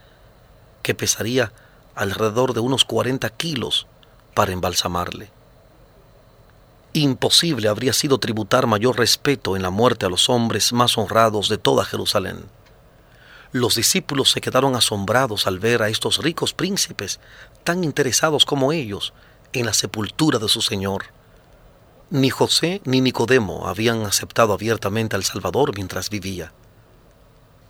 que 0.84 0.94
pesaría 0.94 1.52
alrededor 1.96 2.54
de 2.54 2.60
unos 2.60 2.86
40 2.86 3.28
kilos 3.32 3.88
para 4.36 4.52
embalsamarle. 4.52 5.32
Imposible 6.94 7.68
habría 7.68 7.94
sido 7.94 8.20
tributar 8.20 8.68
mayor 8.68 9.00
respeto 9.00 9.56
en 9.56 9.64
la 9.64 9.72
muerte 9.72 10.06
a 10.06 10.10
los 10.10 10.30
hombres 10.30 10.72
más 10.72 11.00
honrados 11.00 11.50
de 11.50 11.58
toda 11.58 11.84
Jerusalén. 11.84 12.46
Los 13.52 13.76
discípulos 13.76 14.32
se 14.32 14.42
quedaron 14.42 14.76
asombrados 14.76 15.48
al 15.48 15.60
ver 15.60 15.82
a 15.82 15.90
estos 15.90 16.18
ricos 16.18 16.54
príncipes, 16.54 17.20
tan 17.64 17.84
interesados 17.84 18.46
como 18.46 18.74
ellos, 18.74 19.14
en 19.54 19.66
la 19.66 19.74
sepultura 19.74 20.40
de 20.40 20.50
su 20.50 20.62
Señor. 20.62 21.06
Ni 22.10 22.30
José 22.30 22.82
ni 22.86 23.02
Nicodemo 23.02 23.68
habían 23.68 24.06
aceptado 24.06 24.54
abiertamente 24.54 25.16
al 25.16 25.24
Salvador 25.24 25.74
mientras 25.76 26.10
vivía. 26.10 26.52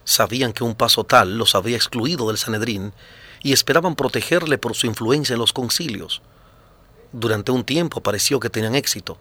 Sabían 0.03 0.53
que 0.53 0.63
un 0.63 0.73
paso 0.73 1.03
tal 1.03 1.37
los 1.37 1.53
había 1.53 1.75
excluido 1.75 2.27
del 2.27 2.37
Sanedrín 2.37 2.93
y 3.43 3.53
esperaban 3.53 3.95
protegerle 3.95 4.57
por 4.57 4.75
su 4.75 4.87
influencia 4.87 5.33
en 5.33 5.39
los 5.39 5.53
concilios. 5.53 6.21
Durante 7.11 7.51
un 7.51 7.63
tiempo 7.63 8.01
pareció 8.01 8.39
que 8.39 8.49
tenían 8.49 8.75
éxito, 8.75 9.17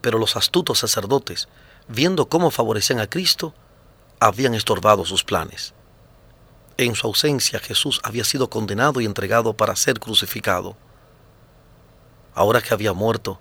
pero 0.00 0.18
los 0.18 0.36
astutos 0.36 0.78
sacerdotes, 0.78 1.48
viendo 1.88 2.28
cómo 2.28 2.50
favorecían 2.50 3.00
a 3.00 3.08
Cristo, 3.08 3.54
habían 4.20 4.54
estorbado 4.54 5.04
sus 5.04 5.24
planes. 5.24 5.74
En 6.80 6.94
su 6.94 7.08
ausencia 7.08 7.58
Jesús 7.58 8.00
había 8.04 8.22
sido 8.22 8.48
condenado 8.50 9.00
y 9.00 9.04
entregado 9.04 9.52
para 9.52 9.74
ser 9.74 9.98
crucificado. 9.98 10.76
Ahora 12.36 12.62
que 12.62 12.72
había 12.72 12.92
muerto, 12.92 13.40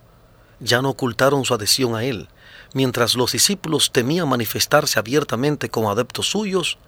ya 0.60 0.82
no 0.82 0.90
ocultaron 0.90 1.46
su 1.46 1.54
adhesión 1.54 1.96
a 1.96 2.04
él, 2.04 2.30
mientras 2.74 3.14
los 3.14 3.34
discípulos 3.34 3.92
temían 3.92 4.28
manifestarse 4.28 4.98
abiertamente 4.98 5.70
como 5.70 5.92
adeptos 5.92 6.32
suyos, 6.32 6.80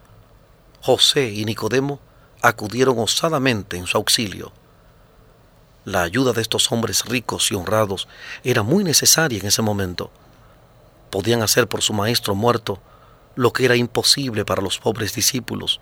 José 0.81 1.29
y 1.29 1.45
Nicodemo 1.45 1.99
acudieron 2.41 2.97
osadamente 2.97 3.77
en 3.77 3.85
su 3.85 3.97
auxilio. 3.97 4.51
La 5.85 6.01
ayuda 6.01 6.33
de 6.33 6.41
estos 6.41 6.71
hombres 6.71 7.05
ricos 7.05 7.51
y 7.51 7.55
honrados 7.55 8.07
era 8.43 8.63
muy 8.63 8.83
necesaria 8.83 9.39
en 9.39 9.45
ese 9.45 9.61
momento. 9.61 10.09
Podían 11.11 11.43
hacer 11.43 11.67
por 11.67 11.83
su 11.83 11.93
maestro 11.93 12.33
muerto 12.33 12.79
lo 13.35 13.53
que 13.53 13.65
era 13.65 13.75
imposible 13.75 14.45
para 14.45 14.63
los 14.63 14.79
pobres 14.79 15.13
discípulos. 15.13 15.79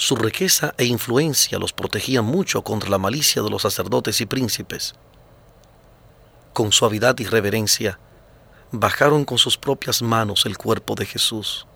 Su 0.00 0.16
riqueza 0.16 0.72
e 0.78 0.86
influencia 0.86 1.58
los 1.58 1.74
protegían 1.74 2.24
mucho 2.24 2.64
contra 2.64 2.88
la 2.88 2.96
malicia 2.96 3.42
de 3.42 3.50
los 3.50 3.60
sacerdotes 3.60 4.22
y 4.22 4.24
príncipes. 4.24 4.94
Con 6.54 6.72
suavidad 6.72 7.18
y 7.18 7.26
reverencia, 7.26 7.98
bajaron 8.72 9.26
con 9.26 9.36
sus 9.36 9.58
propias 9.58 10.00
manos 10.00 10.46
el 10.46 10.56
cuerpo 10.56 10.94
de 10.94 11.04
Jesús. 11.04 11.66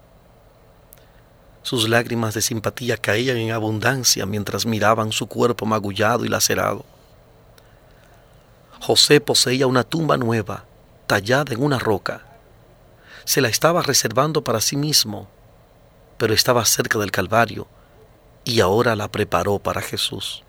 Sus 1.63 1.87
lágrimas 1.87 2.33
de 2.33 2.41
simpatía 2.41 2.97
caían 2.97 3.37
en 3.37 3.53
abundancia 3.53 4.25
mientras 4.25 4.65
miraban 4.65 5.13
su 5.13 5.27
cuerpo 5.27 5.67
magullado 5.67 6.25
y 6.25 6.29
lacerado. 6.29 6.87
José 8.81 9.21
poseía 9.21 9.67
una 9.67 9.85
tumba 9.85 10.17
nueva, 10.17 10.65
tallada 11.07 11.53
en 11.53 11.63
una 11.63 11.79
roca. 11.79 12.25
Se 13.27 13.43
la 13.43 13.49
estaba 13.49 13.83
reservando 13.83 14.43
para 14.43 14.63
sí 14.63 14.79
mismo, 14.79 15.29
pero 16.17 16.33
estaba 16.33 16.65
cerca 16.65 16.99
del 16.99 17.11
Calvario 17.11 17.69
y 18.45 18.61
ahora 18.61 18.95
la 18.97 19.09
preparó 19.09 19.59
para 19.59 19.81
Jesús. 19.81 20.43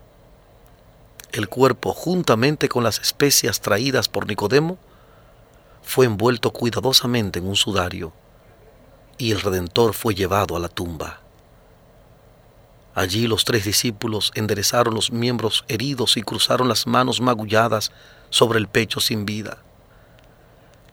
El 1.32 1.48
cuerpo, 1.48 1.92
juntamente 1.92 2.68
con 2.68 2.84
las 2.84 2.98
especias 2.98 3.60
traídas 3.60 4.08
por 4.08 4.26
Nicodemo, 4.26 4.78
fue 5.82 6.06
envuelto 6.06 6.52
cuidadosamente 6.52 7.38
en 7.38 7.46
un 7.46 7.56
sudario 7.56 8.12
y 9.18 9.32
el 9.32 9.40
Redentor 9.40 9.94
fue 9.94 10.14
llevado 10.14 10.56
a 10.56 10.58
la 10.60 10.68
tumba. 10.68 11.20
Allí 12.94 13.26
los 13.26 13.44
tres 13.44 13.64
discípulos 13.64 14.32
enderezaron 14.34 14.94
los 14.94 15.12
miembros 15.12 15.64
heridos 15.68 16.16
y 16.16 16.22
cruzaron 16.22 16.68
las 16.68 16.86
manos 16.86 17.20
magulladas 17.20 17.92
sobre 18.30 18.58
el 18.58 18.68
pecho 18.68 19.00
sin 19.00 19.26
vida. 19.26 19.58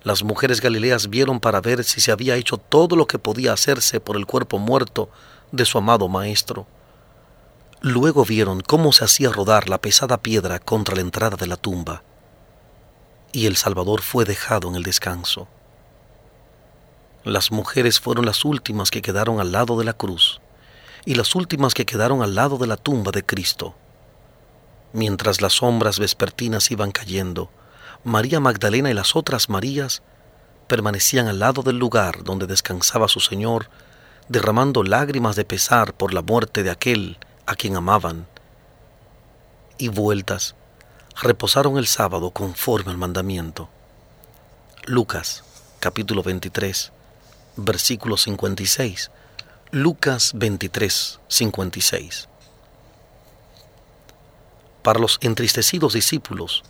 Las 0.04 0.22
mujeres 0.24 0.60
galileas 0.60 1.10
vieron 1.10 1.40
para 1.40 1.62
ver 1.62 1.86
si 1.86 2.02
se 2.02 2.12
había 2.12 2.36
hecho 2.36 2.58
todo 2.58 2.98
lo 2.98 3.08
que 3.08 3.20
podía 3.20 3.54
hacerse 3.54 4.02
por 4.02 4.18
el 4.18 4.26
cuerpo 4.26 4.60
muerto 4.60 5.10
de 5.54 5.64
su 5.64 5.78
amado 5.78 6.10
Maestro. 6.10 6.68
Luego 7.86 8.24
vieron 8.24 8.62
cómo 8.62 8.94
se 8.94 9.04
hacía 9.04 9.30
rodar 9.30 9.68
la 9.68 9.78
pesada 9.78 10.18
piedra 10.22 10.60
contra 10.60 10.96
la 10.96 11.02
entrada 11.02 11.36
de 11.36 11.48
la 11.48 11.58
tumba, 11.58 12.02
y 13.34 13.46
el 13.46 13.58
Salvador 13.58 14.02
fue 14.02 14.24
dejado 14.24 14.70
en 14.70 14.76
el 14.76 14.84
descanso. 14.84 15.50
Las 17.26 17.52
mujeres 17.52 18.00
fueron 18.00 18.26
las 18.26 18.46
últimas 18.46 18.90
que 18.90 19.02
quedaron 19.02 19.42
al 19.42 19.52
lado 19.52 19.78
de 19.78 19.84
la 19.84 19.92
cruz 19.92 20.40
y 21.04 21.16
las 21.16 21.36
últimas 21.36 21.74
que 21.74 21.86
quedaron 21.86 22.22
al 22.22 22.36
lado 22.36 22.58
de 22.58 22.68
la 22.68 22.78
tumba 22.78 23.12
de 23.12 23.26
Cristo. 23.26 23.76
Mientras 24.94 25.42
las 25.42 25.52
sombras 25.52 26.00
vespertinas 26.00 26.72
iban 26.72 26.94
cayendo, 26.94 27.50
María 28.06 28.40
Magdalena 28.40 28.92
y 28.92 28.94
las 28.94 29.14
otras 29.18 29.50
Marías 29.50 30.04
permanecían 30.68 31.28
al 31.28 31.40
lado 31.40 31.64
del 31.64 31.80
lugar 31.80 32.24
donde 32.24 32.48
descansaba 32.48 33.10
su 33.10 33.20
Señor, 33.20 33.70
derramando 34.30 34.84
lágrimas 34.84 35.36
de 35.36 35.44
pesar 35.44 35.94
por 35.94 36.14
la 36.14 36.22
muerte 36.22 36.64
de 36.64 36.72
aquel 36.72 37.18
a 37.46 37.56
quien 37.56 37.76
amaban. 37.76 38.28
Y 39.78 39.88
vueltas, 39.90 40.56
reposaron 41.22 41.78
el 41.78 41.88
sábado 41.88 42.32
conforme 42.32 42.92
al 42.92 42.98
mandamiento. 42.98 43.70
Lucas 44.86 45.44
capítulo 45.80 46.24
23 46.24 46.92
versículo 47.56 48.18
56. 48.18 49.12
Lucas 49.72 50.32
23, 50.36 51.20
56. 51.28 52.30
Para 54.82 55.00
los 55.00 55.18
entristecidos 55.22 55.94
discípulos, 55.94 56.64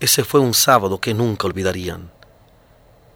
ese 0.00 0.24
fue 0.24 0.40
un 0.40 0.54
sábado 0.54 1.00
que 1.00 1.14
nunca 1.14 1.46
olvidarían. 1.46 2.10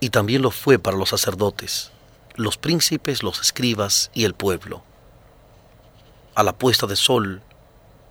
Y 0.01 0.11
también 0.11 0.43
lo 0.43 0.51
fue 0.51 0.79
para 0.79 0.97
los 0.97 1.09
sacerdotes, 1.11 1.91
los 2.35 2.59
príncipes, 2.59 3.23
los 3.23 3.41
escribas 3.41 4.11
y 4.13 4.25
el 4.25 4.35
pueblo. 4.35 4.83
A 6.35 6.43
la 6.43 6.53
puesta 6.53 6.89
de 6.89 6.97
sol, 6.97 7.43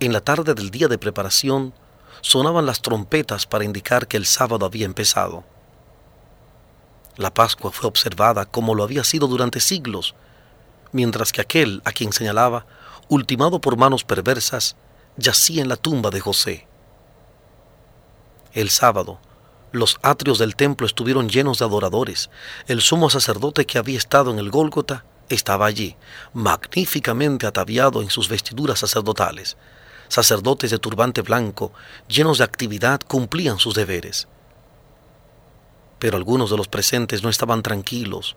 en 0.00 0.14
la 0.14 0.22
tarde 0.22 0.54
del 0.54 0.70
día 0.70 0.88
de 0.88 0.96
preparación, 0.96 1.74
sonaban 2.22 2.64
las 2.64 2.80
trompetas 2.80 3.46
para 3.46 3.64
indicar 3.64 4.08
que 4.08 4.16
el 4.16 4.24
sábado 4.24 4.64
había 4.64 4.86
empezado. 4.86 5.44
La 7.16 7.34
Pascua 7.34 7.70
fue 7.70 7.86
observada 7.86 8.46
como 8.46 8.74
lo 8.74 8.82
había 8.82 9.04
sido 9.04 9.26
durante 9.26 9.60
siglos, 9.60 10.14
mientras 10.92 11.32
que 11.32 11.42
aquel 11.42 11.82
a 11.84 11.92
quien 11.92 12.14
señalaba, 12.14 12.64
ultimado 13.08 13.60
por 13.60 13.76
manos 13.76 14.04
perversas, 14.04 14.74
yacía 15.18 15.60
en 15.60 15.68
la 15.68 15.76
tumba 15.76 16.08
de 16.08 16.20
José. 16.20 16.66
El 18.54 18.70
sábado, 18.70 19.20
los 19.70 19.98
atrios 20.02 20.38
del 20.38 20.56
templo 20.56 20.86
estuvieron 20.86 21.28
llenos 21.28 21.58
de 21.58 21.66
adoradores. 21.66 22.30
El 22.68 22.80
sumo 22.80 23.10
sacerdote 23.10 23.66
que 23.66 23.76
había 23.76 23.98
estado 23.98 24.30
en 24.30 24.38
el 24.38 24.50
Gólgota 24.50 25.04
estaba 25.28 25.66
allí, 25.66 25.96
magníficamente 26.32 27.46
ataviado 27.46 28.02
en 28.02 28.10
sus 28.10 28.28
vestiduras 28.28 28.78
sacerdotales. 28.80 29.56
Sacerdotes 30.08 30.70
de 30.70 30.78
turbante 30.78 31.22
blanco, 31.22 31.72
llenos 32.08 32.38
de 32.38 32.44
actividad, 32.44 33.00
cumplían 33.06 33.58
sus 33.58 33.74
deberes. 33.74 34.28
Pero 35.98 36.16
algunos 36.16 36.50
de 36.50 36.56
los 36.56 36.68
presentes 36.68 37.22
no 37.22 37.30
estaban 37.30 37.62
tranquilos, 37.62 38.36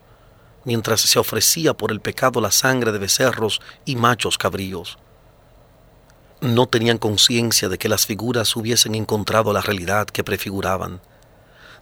mientras 0.63 1.01
se 1.01 1.19
ofrecía 1.19 1.73
por 1.73 1.91
el 1.91 2.01
pecado 2.01 2.41
la 2.41 2.51
sangre 2.51 2.91
de 2.91 2.99
becerros 2.99 3.61
y 3.85 3.95
machos 3.95 4.37
cabríos. 4.37 4.97
No 6.41 6.67
tenían 6.67 6.97
conciencia 6.97 7.67
de 7.67 7.77
que 7.77 7.89
las 7.89 8.05
figuras 8.05 8.55
hubiesen 8.55 8.93
encontrado 8.93 9.53
la 9.53 9.61
realidad 9.61 10.07
que 10.07 10.23
prefiguraban, 10.23 11.01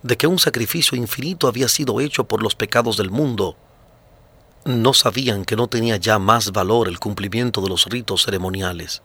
de 0.01 0.17
que 0.17 0.27
un 0.27 0.39
sacrificio 0.39 0.97
infinito 0.97 1.47
había 1.47 1.67
sido 1.67 1.99
hecho 1.99 2.25
por 2.25 2.41
los 2.41 2.55
pecados 2.55 2.95
del 2.95 3.09
mundo. 3.09 3.57
No 4.65 4.93
sabían 4.93 5.45
que 5.45 5.55
no 5.55 5.67
tenía 5.67 5.97
ya 5.97 6.19
más 6.19 6.51
valor 6.51 6.87
el 6.87 6.99
cumplimiento 6.99 7.61
de 7.61 7.69
los 7.69 7.85
ritos 7.85 8.23
ceremoniales 8.25 9.01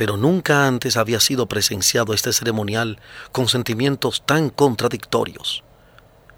pero 0.00 0.16
nunca 0.16 0.66
antes 0.66 0.96
había 0.96 1.20
sido 1.20 1.44
presenciado 1.44 2.14
este 2.14 2.32
ceremonial 2.32 2.98
con 3.32 3.48
sentimientos 3.48 4.22
tan 4.24 4.48
contradictorios. 4.48 5.62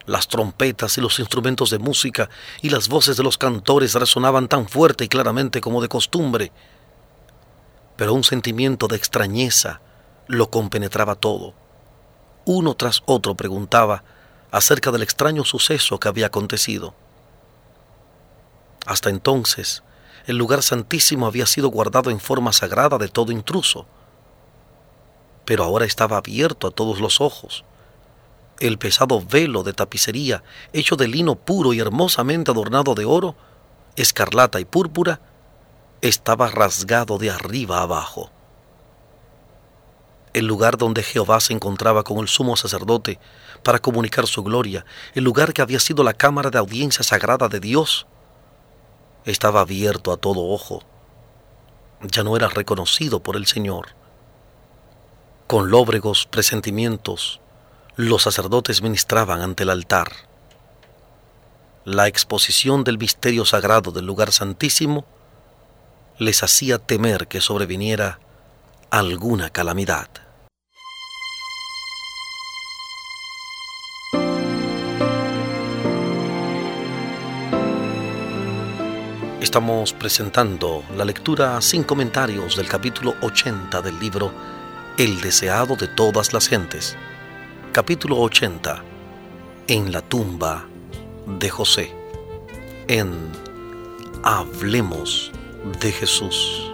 Las 0.05 0.27
trompetas 0.27 0.99
y 0.99 1.01
los 1.01 1.21
instrumentos 1.21 1.71
de 1.71 1.79
música 1.79 2.29
y 2.61 2.71
las 2.71 2.89
voces 2.89 3.17
de 3.17 3.23
los 3.23 3.39
cantores 3.39 3.95
resonaban 3.95 4.49
tan 4.49 4.67
fuerte 4.67 5.05
y 5.05 5.09
claramente 5.09 5.61
como 5.61 5.81
de 5.81 5.87
costumbre, 5.87 6.51
pero 7.95 8.15
un 8.15 8.25
sentimiento 8.25 8.89
de 8.89 8.97
extrañeza 8.97 9.81
lo 10.27 10.51
compenetraba 10.51 11.15
todo. 11.15 11.55
Uno 12.45 12.75
tras 12.75 13.05
otro 13.07 13.37
preguntaba 13.37 14.03
acerca 14.51 14.91
del 14.91 15.05
extraño 15.05 15.45
suceso 15.45 16.01
que 16.01 16.09
había 16.09 16.27
acontecido. 16.27 16.97
Hasta 18.87 19.11
entonces, 19.11 19.83
el 20.27 20.37
lugar 20.37 20.63
santísimo 20.63 21.27
había 21.27 21.47
sido 21.47 21.69
guardado 21.69 22.11
en 22.11 22.21
forma 22.21 22.53
sagrada 22.53 22.99
de 22.99 23.09
todo 23.09 23.33
intruso, 23.33 23.87
pero 25.45 25.65
ahora 25.65 25.85
estaba 25.85 26.17
abierto 26.17 26.69
a 26.69 26.71
todos 26.71 27.01
los 27.01 27.21
ojos. 27.21 27.65
El 28.61 28.79
pesado 28.79 29.21
velo 29.21 29.63
de 29.63 29.73
tapicería, 29.73 30.45
hecho 30.73 30.97
de 30.97 31.09
lino 31.09 31.35
puro 31.35 31.73
y 31.73 31.81
hermosamente 31.81 32.53
adornado 32.53 32.95
de 32.95 33.05
oro, 33.05 33.35
escarlata 33.97 34.61
y 34.61 34.65
púrpura, 34.65 35.21
estaba 36.01 36.49
rasgado 36.49 37.19
de 37.19 37.31
arriba 37.31 37.83
abajo. 37.83 38.31
El 40.33 40.47
lugar 40.47 40.79
donde 40.79 41.03
Jehová 41.03 41.41
se 41.41 41.53
encontraba 41.53 42.05
con 42.05 42.19
el 42.19 42.29
sumo 42.29 42.57
sacerdote 42.57 43.19
para 43.63 43.81
comunicar 43.81 44.27
su 44.27 44.43
gloria, 44.43 44.85
el 45.15 45.25
lugar 45.25 45.53
que 45.53 45.63
había 45.63 45.79
sido 45.79 46.03
la 46.05 46.15
cámara 46.15 46.51
de 46.51 46.59
audiencia 46.59 47.03
sagrada 47.03 47.49
de 47.49 47.61
Dios, 47.61 48.07
estaba 49.25 49.61
abierto 49.61 50.13
a 50.13 50.17
todo 50.17 50.49
ojo. 50.49 50.83
Ya 52.03 52.25
no 52.25 52.37
era 52.37 52.49
reconocido 52.49 53.23
por 53.23 53.37
el 53.37 53.47
Señor. 53.47 53.89
Con 55.47 55.71
lóbregos 55.71 56.27
presentimientos, 56.27 57.41
los 57.97 58.23
sacerdotes 58.23 58.83
ministraban 58.83 59.41
ante 59.41 59.63
el 59.65 59.71
altar. 59.71 60.11
La 61.85 62.09
exposición 62.09 62.85
del 62.85 62.99
misterio 62.99 63.45
sagrado 63.45 63.93
del 63.93 64.07
lugar 64.07 64.33
santísimo 64.33 65.05
les 66.19 66.43
hacía 66.43 66.79
temer 66.79 67.29
que 67.29 67.41
sobreviniera 67.41 68.19
alguna 68.91 69.51
calamidad. 69.51 70.09
Estamos 79.53 79.93
presentando 79.93 80.83
la 80.97 81.05
lectura 81.05 81.61
sin 81.61 81.85
comentarios 81.85 82.57
del 82.57 82.67
capítulo 82.67 83.17
80 83.21 83.83
del 83.83 84.01
libro 84.01 84.33
El 84.97 85.21
deseado 85.21 85.77
de 85.77 85.89
todas 85.89 86.33
las 86.33 86.49
gentes. 86.49 86.97
Capítulo 87.71 88.19
80. 88.19 88.83
En 89.67 89.93
la 89.93 90.01
tumba 90.01 90.65
de 91.39 91.51
José. 91.51 91.95
En 92.89 93.13
Hablemos 94.23 95.31
de 95.83 95.93
Jesús. 95.93 96.72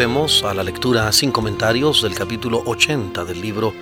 Volvemos 0.00 0.44
a 0.44 0.54
la 0.54 0.62
lectura 0.62 1.12
sin 1.12 1.30
comentarios 1.30 2.00
del 2.00 2.14
capítulo 2.14 2.62
80 2.64 3.22
del 3.26 3.42
libro 3.42 3.74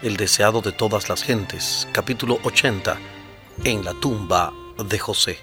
El 0.00 0.16
deseado 0.16 0.62
de 0.62 0.72
todas 0.72 1.10
las 1.10 1.22
gentes, 1.22 1.86
capítulo 1.92 2.38
80, 2.44 2.98
en 3.62 3.84
la 3.84 3.92
tumba 3.92 4.54
de 4.82 4.98
José. 4.98 5.38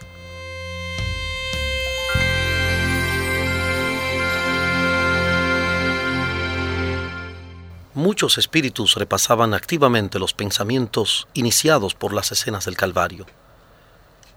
Muchos 7.93 8.39
espíritus 8.39 8.95
repasaban 8.95 9.53
activamente 9.53 10.17
los 10.17 10.33
pensamientos 10.33 11.27
iniciados 11.35 11.93
por 11.93 12.11
las 12.11 12.31
escenas 12.31 12.65
del 12.65 12.75
Calvario. 12.75 13.27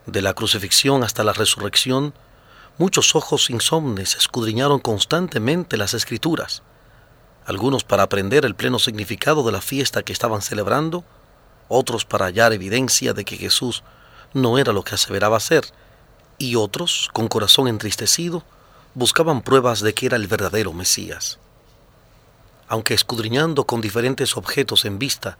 De 0.04 0.20
la 0.20 0.34
crucifixión 0.34 1.02
hasta 1.02 1.24
la 1.24 1.32
resurrección, 1.32 2.12
Muchos 2.78 3.16
ojos 3.16 3.48
insomnes 3.48 4.16
escudriñaron 4.16 4.80
constantemente 4.80 5.78
las 5.78 5.94
escrituras, 5.94 6.62
algunos 7.46 7.84
para 7.84 8.02
aprender 8.02 8.44
el 8.44 8.54
pleno 8.54 8.78
significado 8.78 9.42
de 9.44 9.52
la 9.52 9.62
fiesta 9.62 10.02
que 10.02 10.12
estaban 10.12 10.42
celebrando, 10.42 11.02
otros 11.68 12.04
para 12.04 12.26
hallar 12.26 12.52
evidencia 12.52 13.14
de 13.14 13.24
que 13.24 13.38
Jesús 13.38 13.82
no 14.34 14.58
era 14.58 14.74
lo 14.74 14.84
que 14.84 14.94
aseveraba 14.94 15.40
ser, 15.40 15.64
y 16.36 16.56
otros, 16.56 17.08
con 17.14 17.28
corazón 17.28 17.66
entristecido, 17.66 18.44
buscaban 18.92 19.40
pruebas 19.40 19.80
de 19.80 19.94
que 19.94 20.04
era 20.04 20.16
el 20.16 20.26
verdadero 20.26 20.74
Mesías. 20.74 21.38
Aunque 22.68 22.92
escudriñando 22.92 23.64
con 23.64 23.80
diferentes 23.80 24.36
objetos 24.36 24.84
en 24.84 24.98
vista, 24.98 25.38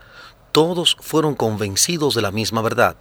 todos 0.53 0.96
fueron 1.01 1.35
convencidos 1.35 2.14
de 2.14 2.22
la 2.22 2.31
misma 2.31 2.62
verdad, 2.62 2.96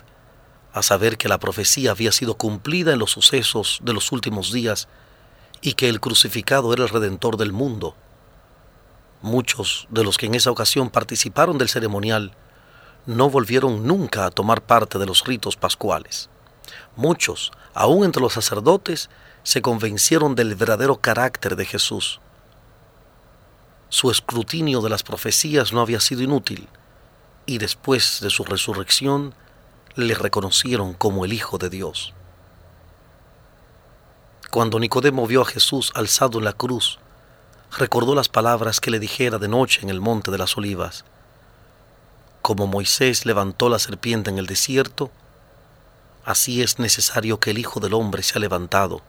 a 0.76 0.84
saber 0.84 1.18
que 1.18 1.30
la 1.30 1.40
profecía 1.40 1.92
había 1.92 2.12
sido 2.12 2.36
cumplida 2.36 2.92
en 2.92 3.00
los 3.00 3.12
sucesos 3.12 3.80
de 3.82 3.94
los 3.94 4.12
últimos 4.12 4.52
días 4.52 4.90
y 5.62 5.74
que 5.74 5.88
el 5.88 6.02
crucificado 6.02 6.74
era 6.74 6.84
el 6.84 6.90
redentor 6.90 7.38
del 7.38 7.54
mundo. 7.54 7.96
Muchos 9.22 9.88
de 9.90 10.04
los 10.04 10.18
que 10.18 10.26
en 10.26 10.36
esa 10.36 10.52
ocasión 10.52 10.90
participaron 10.90 11.58
del 11.58 11.70
ceremonial 11.70 12.34
no 13.06 13.30
volvieron 13.30 13.88
nunca 13.88 14.26
a 14.26 14.32
tomar 14.32 14.64
parte 14.64 15.00
de 15.00 15.06
los 15.06 15.24
ritos 15.24 15.56
pascuales. 15.56 16.30
Muchos, 16.98 17.54
aún 17.74 18.04
entre 18.04 18.22
los 18.22 18.34
sacerdotes, 18.34 19.10
se 19.44 19.62
convencieron 19.62 20.36
del 20.36 20.56
verdadero 20.56 20.98
carácter 20.98 21.56
de 21.56 21.64
Jesús. 21.64 22.20
Su 23.88 24.12
escrutinio 24.12 24.82
de 24.82 24.90
las 24.90 25.04
profecías 25.04 25.72
no 25.72 25.80
había 25.80 26.02
sido 26.02 26.22
inútil, 26.22 26.68
y 27.46 27.60
después 27.60 28.20
de 28.20 28.30
su 28.30 28.44
resurrección, 28.44 29.34
le 29.96 30.14
reconocieron 30.14 30.94
como 30.94 31.24
el 31.24 31.32
Hijo 31.32 31.58
de 31.58 31.70
Dios. 31.70 32.14
Cuando 34.52 34.80
Nicodemo 34.80 35.26
vio 35.26 35.42
a 35.42 35.46
Jesús 35.46 35.92
alzado 35.96 36.40
en 36.40 36.46
la 36.46 36.54
cruz, 36.54 37.00
recordó 37.78 38.14
las 38.14 38.30
palabras 38.30 38.80
que 38.80 38.92
le 38.92 39.00
dijera 39.00 39.38
de 39.38 39.48
noche 39.48 39.82
en 39.82 39.90
el 39.90 40.02
monte 40.02 40.32
de 40.32 40.38
las 40.38 40.58
olivas. 40.58 41.06
Como 42.42 42.68
Moisés 42.68 43.26
levantó 43.26 43.70
la 43.70 43.80
serpiente 43.80 44.30
en 44.30 44.38
el 44.38 44.48
desierto, 44.48 45.12
así 46.26 46.62
es 46.62 46.78
necesario 46.78 47.40
que 47.40 47.52
el 47.52 47.58
Hijo 47.58 47.80
del 47.80 47.94
Hombre 47.94 48.22
sea 48.22 48.40
levantado, 48.40 49.02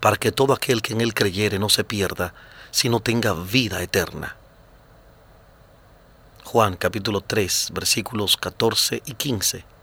para 0.00 0.16
que 0.16 0.32
todo 0.32 0.52
aquel 0.52 0.82
que 0.82 0.94
en 0.94 1.00
él 1.00 1.14
creyere 1.14 1.58
no 1.58 1.68
se 1.68 1.84
pierda, 1.84 2.34
sino 2.72 3.00
tenga 3.00 3.32
vida 3.34 3.82
eterna. 3.82 4.36
Juan 6.44 6.76
capítulo 6.76 7.20
3 7.20 7.70
versículos 7.72 8.36
14 8.36 9.02
y 9.04 9.14
15. 9.14 9.75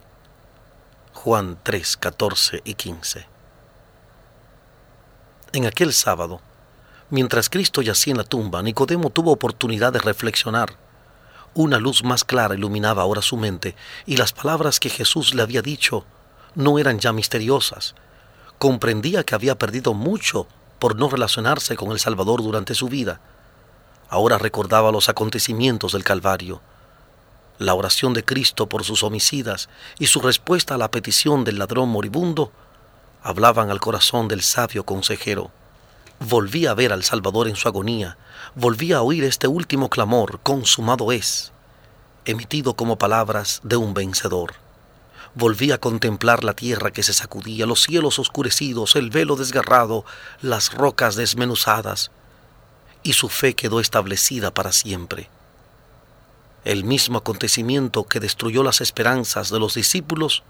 Juan 1.23 1.57
3, 1.63 1.95
14 1.95 2.63
y 2.65 2.73
15. 2.73 3.25
En 5.53 5.65
aquel 5.65 5.93
sábado, 5.93 6.41
mientras 7.09 7.49
Cristo 7.49 7.81
yacía 7.81 8.11
en 8.11 8.17
la 8.17 8.25
tumba, 8.25 8.61
Nicodemo 8.61 9.09
tuvo 9.09 9.31
oportunidad 9.31 9.93
de 9.93 9.99
reflexionar. 9.99 10.77
Una 11.53 11.79
luz 11.79 12.03
más 12.03 12.25
clara 12.25 12.55
iluminaba 12.55 13.03
ahora 13.03 13.21
su 13.21 13.37
mente 13.37 13.73
y 14.05 14.17
las 14.17 14.33
palabras 14.33 14.81
que 14.81 14.89
Jesús 14.89 15.33
le 15.33 15.43
había 15.43 15.61
dicho 15.61 16.03
no 16.55 16.77
eran 16.77 16.99
ya 16.99 17.13
misteriosas. 17.13 17.95
Comprendía 18.59 19.23
que 19.23 19.33
había 19.33 19.57
perdido 19.57 19.93
mucho 19.93 20.45
por 20.77 20.97
no 20.97 21.07
relacionarse 21.07 21.77
con 21.77 21.93
el 21.93 22.01
Salvador 22.01 22.43
durante 22.43 22.75
su 22.75 22.89
vida. 22.89 23.21
Ahora 24.09 24.37
recordaba 24.39 24.91
los 24.91 25.07
acontecimientos 25.07 25.93
del 25.93 26.03
Calvario, 26.03 26.61
la 27.57 27.73
oración 27.73 28.13
de 28.13 28.25
Cristo 28.25 28.67
por 28.67 28.83
sus 28.83 29.03
homicidas 29.03 29.69
y 29.99 30.07
su 30.07 30.19
respuesta 30.19 30.75
a 30.75 30.77
la 30.77 30.91
petición 30.91 31.43
del 31.43 31.59
ladrón 31.59 31.89
moribundo 31.89 32.51
hablaban 33.21 33.69
al 33.69 33.79
corazón 33.79 34.27
del 34.27 34.41
sabio 34.41 34.85
consejero. 34.85 35.51
Volvía 36.19 36.71
a 36.71 36.73
ver 36.73 36.91
al 36.93 37.03
Salvador 37.03 37.47
en 37.47 37.55
su 37.55 37.67
agonía, 37.67 38.17
volvía 38.55 38.97
a 38.97 39.01
oír 39.01 39.23
este 39.23 39.47
último 39.47 39.89
clamor, 39.89 40.39
consumado 40.41 41.11
es, 41.11 41.51
emitido 42.25 42.75
como 42.75 42.97
palabras 42.97 43.61
de 43.63 43.77
un 43.77 43.93
vencedor. 43.93 44.53
Volvía 45.35 45.75
a 45.75 45.79
contemplar 45.79 46.43
la 46.43 46.53
tierra 46.53 46.91
que 46.91 47.01
se 47.01 47.13
sacudía, 47.13 47.65
los 47.65 47.81
cielos 47.81 48.19
oscurecidos, 48.19 48.95
el 48.95 49.09
velo 49.09 49.35
desgarrado, 49.35 50.05
las 50.41 50.73
rocas 50.73 51.15
desmenuzadas, 51.15 52.11
y 53.01 53.13
su 53.13 53.29
fe 53.29 53.55
quedó 53.55 53.79
establecida 53.79 54.53
para 54.53 54.71
siempre. 54.71 55.29
El 56.65 56.85
mismo 56.85 57.17
acontecimiento 57.17 58.05
que 58.05 58.21
destruyó 58.21 58.63
las 58.63 58.79
esperanzas 58.79 59.49
de 59.49 59.59
los 59.59 59.73
discípulos 59.73 60.43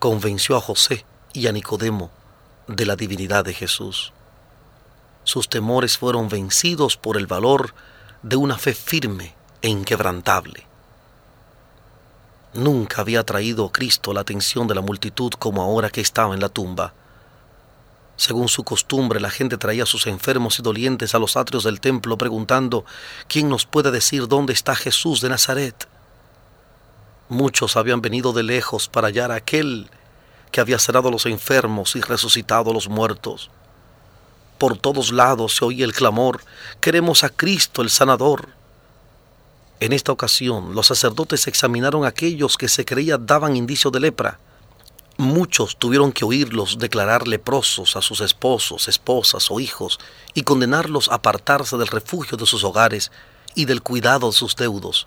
convenció 0.00 0.56
a 0.56 0.60
José 0.60 1.04
y 1.32 1.46
a 1.46 1.52
Nicodemo 1.52 2.10
de 2.66 2.86
la 2.86 2.96
divinidad 2.96 3.44
de 3.44 3.54
Jesús. 3.54 4.12
Sus 5.22 5.48
temores 5.48 5.96
fueron 5.96 6.28
vencidos 6.28 6.96
por 6.96 7.16
el 7.16 7.26
valor 7.26 7.74
de 8.22 8.36
una 8.36 8.58
fe 8.58 8.74
firme 8.74 9.34
e 9.62 9.68
inquebrantable. 9.68 10.66
Nunca 12.54 13.02
había 13.02 13.22
traído 13.22 13.70
Cristo 13.70 14.12
la 14.12 14.22
atención 14.22 14.66
de 14.66 14.74
la 14.74 14.80
multitud 14.80 15.32
como 15.38 15.62
ahora 15.62 15.90
que 15.90 16.00
estaba 16.00 16.34
en 16.34 16.40
la 16.40 16.48
tumba. 16.48 16.94
Según 18.16 18.48
su 18.48 18.64
costumbre, 18.64 19.20
la 19.20 19.30
gente 19.30 19.58
traía 19.58 19.82
a 19.82 19.86
sus 19.86 20.06
enfermos 20.06 20.58
y 20.58 20.62
dolientes 20.62 21.14
a 21.14 21.18
los 21.18 21.36
atrios 21.36 21.64
del 21.64 21.80
templo 21.80 22.16
preguntando, 22.16 22.84
¿quién 23.28 23.48
nos 23.48 23.66
puede 23.66 23.90
decir 23.90 24.26
dónde 24.26 24.54
está 24.54 24.74
Jesús 24.74 25.20
de 25.20 25.28
Nazaret? 25.28 25.86
Muchos 27.28 27.76
habían 27.76 28.00
venido 28.00 28.32
de 28.32 28.42
lejos 28.42 28.88
para 28.88 29.08
hallar 29.08 29.32
a 29.32 29.36
aquel 29.36 29.90
que 30.50 30.60
había 30.60 30.78
cerrado 30.78 31.08
a 31.08 31.12
los 31.12 31.26
enfermos 31.26 31.94
y 31.96 32.00
resucitado 32.00 32.70
a 32.70 32.74
los 32.74 32.88
muertos. 32.88 33.50
Por 34.58 34.78
todos 34.78 35.12
lados 35.12 35.56
se 35.56 35.64
oía 35.66 35.84
el 35.84 35.92
clamor, 35.92 36.42
queremos 36.80 37.24
a 37.24 37.28
Cristo 37.28 37.82
el 37.82 37.90
sanador. 37.90 38.48
En 39.80 39.92
esta 39.92 40.12
ocasión 40.12 40.74
los 40.74 40.86
sacerdotes 40.86 41.46
examinaron 41.46 42.04
a 42.04 42.08
aquellos 42.08 42.56
que 42.56 42.68
se 42.68 42.86
creía 42.86 43.18
daban 43.18 43.56
indicio 43.56 43.90
de 43.90 44.00
lepra. 44.00 44.38
Muchos 45.18 45.78
tuvieron 45.78 46.12
que 46.12 46.26
oírlos 46.26 46.78
declarar 46.78 47.26
leprosos 47.26 47.96
a 47.96 48.02
sus 48.02 48.20
esposos, 48.20 48.86
esposas 48.86 49.50
o 49.50 49.60
hijos 49.60 49.98
y 50.34 50.42
condenarlos 50.42 51.08
a 51.08 51.14
apartarse 51.14 51.78
del 51.78 51.86
refugio 51.86 52.36
de 52.36 52.44
sus 52.44 52.64
hogares 52.64 53.10
y 53.54 53.64
del 53.64 53.82
cuidado 53.82 54.26
de 54.26 54.34
sus 54.34 54.56
deudos, 54.56 55.06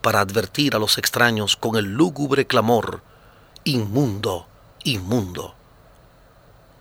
para 0.00 0.20
advertir 0.20 0.74
a 0.74 0.78
los 0.78 0.96
extraños 0.96 1.56
con 1.56 1.76
el 1.76 1.84
lúgubre 1.84 2.46
clamor, 2.46 3.02
inmundo, 3.64 4.46
inmundo. 4.84 5.54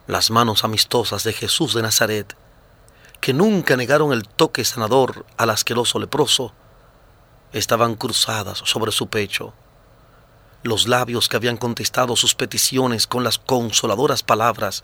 Las 0.08 0.32
manos 0.32 0.64
amistosas 0.64 1.26
de 1.26 1.34
Jesús 1.34 1.74
de 1.74 1.82
Nazaret, 1.82 2.38
que 3.20 3.34
nunca 3.34 3.76
negaron 3.76 4.14
el 4.14 4.28
toque 4.28 4.64
sanador 4.64 5.26
al 5.36 5.50
asqueroso 5.50 6.00
leproso, 6.00 6.54
estaban 7.52 7.96
cruzadas 7.96 8.60
sobre 8.60 8.94
su 8.94 9.08
pecho. 9.08 9.54
Los 10.64 10.88
labios 10.88 11.28
que 11.28 11.38
habían 11.38 11.58
contestado 11.58 12.16
sus 12.16 12.36
peticiones 12.36 13.08
con 13.08 13.24
las 13.24 13.38
consoladoras 13.38 14.24
palabras, 14.24 14.84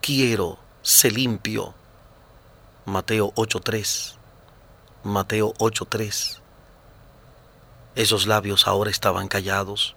quiero, 0.00 0.58
sé 0.82 1.10
limpio. 1.10 1.74
Mateo 2.86 3.32
8.3. 3.34 4.14
Mateo 5.04 5.52
8.3. 5.54 6.40
Esos 7.94 8.26
labios 8.26 8.66
ahora 8.66 8.90
estaban 8.90 9.28
callados 9.28 9.94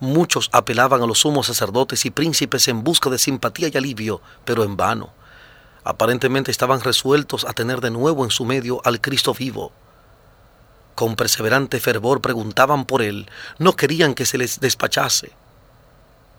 Muchos 0.00 0.48
apelaban 0.52 1.02
a 1.02 1.06
los 1.06 1.18
sumos 1.18 1.48
sacerdotes 1.48 2.04
y 2.06 2.10
príncipes 2.10 2.68
en 2.68 2.84
busca 2.84 3.10
de 3.10 3.18
simpatía 3.18 3.68
y 3.72 3.76
alivio, 3.76 4.20
pero 4.44 4.62
en 4.62 4.76
vano. 4.76 5.12
Aparentemente 5.82 6.52
estaban 6.52 6.80
resueltos 6.80 7.44
a 7.44 7.52
tener 7.52 7.80
de 7.80 7.90
nuevo 7.90 8.24
en 8.24 8.30
su 8.30 8.44
medio 8.44 8.80
al 8.84 9.00
Cristo 9.00 9.34
vivo. 9.34 9.72
Con 10.98 11.14
perseverante 11.14 11.78
fervor 11.78 12.20
preguntaban 12.20 12.84
por 12.84 13.02
él, 13.02 13.30
no 13.60 13.76
querían 13.76 14.16
que 14.16 14.26
se 14.26 14.36
les 14.36 14.58
despachase, 14.58 15.30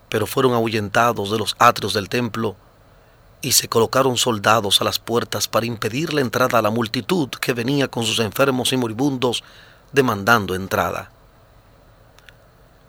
pero 0.10 0.28
fueron 0.28 0.54
ahuyentados 0.54 1.32
de 1.32 1.38
los 1.38 1.56
atrios 1.60 1.94
del 1.94 2.10
templo 2.10 2.58
y 3.42 3.54
se 3.54 3.70
colocaron 3.70 4.18
soldados 4.18 4.82
a 4.82 4.84
las 4.84 5.00
puertas 5.00 5.48
para 5.48 5.66
impedir 5.66 6.12
la 6.14 6.20
entrada 6.20 6.60
a 6.60 6.62
la 6.62 6.72
multitud 6.72 7.30
que 7.30 7.54
venía 7.54 7.88
con 7.88 8.04
sus 8.04 8.20
enfermos 8.20 8.74
y 8.74 8.76
moribundos 8.76 9.46
demandando 9.94 10.54
entrada. 10.56 11.10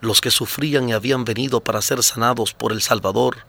Los 0.01 0.21
que 0.21 0.33
sufrían 0.33 0.89
y 0.89 0.93
habían 0.93 1.25
venido 1.25 1.61
para 1.61 1.83
ser 1.83 2.03
sanados 2.03 2.53
por 2.53 2.73
el 2.73 2.83
Salvador 2.83 3.47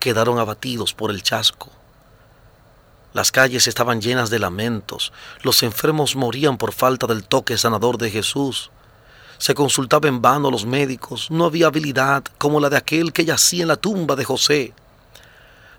quedaron 0.00 0.38
abatidos 0.38 0.92
por 0.92 1.10
el 1.10 1.22
chasco. 1.22 1.77
Las 3.18 3.32
calles 3.32 3.66
estaban 3.66 4.00
llenas 4.00 4.30
de 4.30 4.38
lamentos, 4.38 5.12
los 5.42 5.64
enfermos 5.64 6.14
morían 6.14 6.56
por 6.56 6.72
falta 6.72 7.08
del 7.08 7.24
toque 7.24 7.58
sanador 7.58 7.98
de 7.98 8.12
Jesús. 8.12 8.70
Se 9.38 9.54
consultaba 9.54 10.06
en 10.06 10.22
vano 10.22 10.46
a 10.46 10.50
los 10.52 10.66
médicos, 10.66 11.28
no 11.28 11.46
había 11.46 11.66
habilidad 11.66 12.22
como 12.38 12.60
la 12.60 12.70
de 12.70 12.76
aquel 12.76 13.12
que 13.12 13.24
yacía 13.24 13.62
en 13.62 13.68
la 13.68 13.76
tumba 13.76 14.14
de 14.14 14.24
José. 14.24 14.72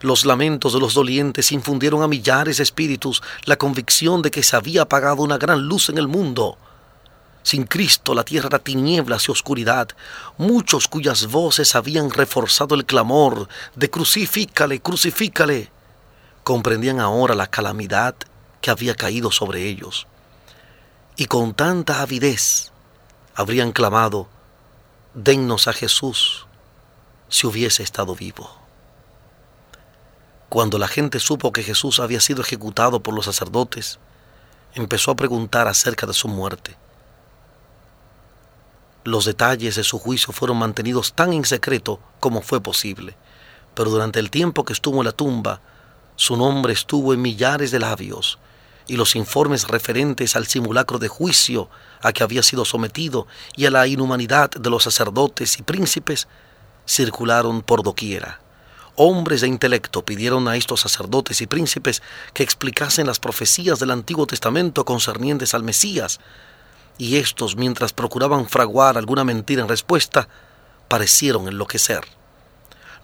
Los 0.01 0.25
lamentos 0.25 0.73
de 0.73 0.81
los 0.81 0.93
dolientes 0.93 1.53
infundieron 1.53 2.03
a 2.03 2.09
millares 2.09 2.57
de 2.57 2.63
espíritus 2.63 3.23
la 3.45 3.55
convicción 3.55 4.21
de 4.21 4.31
que 4.31 4.43
se 4.43 4.57
había 4.57 4.81
apagado 4.81 5.21
una 5.21 5.37
gran 5.37 5.61
luz 5.61 5.87
en 5.87 5.97
el 5.97 6.09
mundo, 6.09 6.57
sin 7.41 7.63
Cristo 7.63 8.13
la 8.13 8.25
tierra 8.25 8.47
era 8.47 8.59
tinieblas 8.59 9.29
y 9.29 9.31
oscuridad. 9.31 9.87
Muchos 10.37 10.89
cuyas 10.89 11.27
voces 11.27 11.73
habían 11.73 12.11
reforzado 12.11 12.75
el 12.75 12.83
clamor 12.85 13.47
de 13.77 13.89
crucifícale, 13.89 14.81
crucifícale, 14.81 15.71
comprendían 16.43 16.99
ahora 16.99 17.35
la 17.35 17.47
calamidad 17.47 18.15
que 18.61 18.71
había 18.71 18.95
caído 18.95 19.31
sobre 19.31 19.67
ellos. 19.67 20.07
Y 21.15 21.25
con 21.25 21.53
tanta 21.53 22.01
avidez 22.01 22.71
habrían 23.35 23.71
clamado, 23.71 24.27
dennos 25.13 25.67
a 25.67 25.73
Jesús 25.73 26.45
si 27.29 27.47
hubiese 27.47 27.83
estado 27.83 28.15
vivo. 28.15 28.49
Cuando 30.49 30.79
la 30.79 30.87
gente 30.87 31.19
supo 31.19 31.51
que 31.51 31.63
Jesús 31.63 31.99
había 31.99 32.19
sido 32.19 32.41
ejecutado 32.41 33.01
por 33.01 33.13
los 33.13 33.25
sacerdotes, 33.25 33.99
empezó 34.73 35.11
a 35.11 35.15
preguntar 35.15 35.67
acerca 35.67 36.07
de 36.07 36.13
su 36.13 36.27
muerte. 36.27 36.75
Los 39.03 39.25
detalles 39.25 39.75
de 39.75 39.83
su 39.83 39.99
juicio 39.99 40.33
fueron 40.33 40.57
mantenidos 40.57 41.13
tan 41.13 41.33
en 41.33 41.45
secreto 41.45 41.99
como 42.19 42.41
fue 42.41 42.61
posible, 42.61 43.15
pero 43.75 43.89
durante 43.91 44.19
el 44.19 44.31
tiempo 44.31 44.65
que 44.65 44.73
estuvo 44.73 44.99
en 44.99 45.05
la 45.05 45.11
tumba, 45.11 45.61
su 46.19 46.35
nombre 46.35 46.73
estuvo 46.73 47.13
en 47.13 47.21
millares 47.21 47.71
de 47.71 47.79
labios, 47.79 48.39
y 48.87 48.97
los 48.97 49.15
informes 49.15 49.69
referentes 49.69 50.35
al 50.35 50.47
simulacro 50.47 50.99
de 50.99 51.07
juicio 51.07 51.69
a 52.01 52.11
que 52.11 52.23
había 52.23 52.43
sido 52.43 52.65
sometido 52.65 53.25
y 53.55 53.67
a 53.67 53.71
la 53.71 53.87
inhumanidad 53.87 54.49
de 54.49 54.69
los 54.69 54.83
sacerdotes 54.83 55.57
y 55.59 55.61
príncipes 55.63 56.27
circularon 56.85 57.61
por 57.61 57.83
doquiera. 57.83 58.41
Hombres 58.95 59.39
de 59.39 59.47
intelecto 59.47 60.03
pidieron 60.03 60.49
a 60.49 60.57
estos 60.57 60.81
sacerdotes 60.81 61.39
y 61.39 61.47
príncipes 61.47 62.01
que 62.33 62.43
explicasen 62.43 63.07
las 63.07 63.21
profecías 63.21 63.79
del 63.79 63.91
Antiguo 63.91 64.27
Testamento 64.27 64.83
concernientes 64.83 65.53
al 65.53 65.63
Mesías, 65.63 66.19
y 66.97 67.15
estos, 67.15 67.55
mientras 67.55 67.93
procuraban 67.93 68.49
fraguar 68.49 68.97
alguna 68.97 69.23
mentira 69.23 69.61
en 69.61 69.69
respuesta, 69.69 70.27
parecieron 70.89 71.47
enloquecer. 71.47 72.18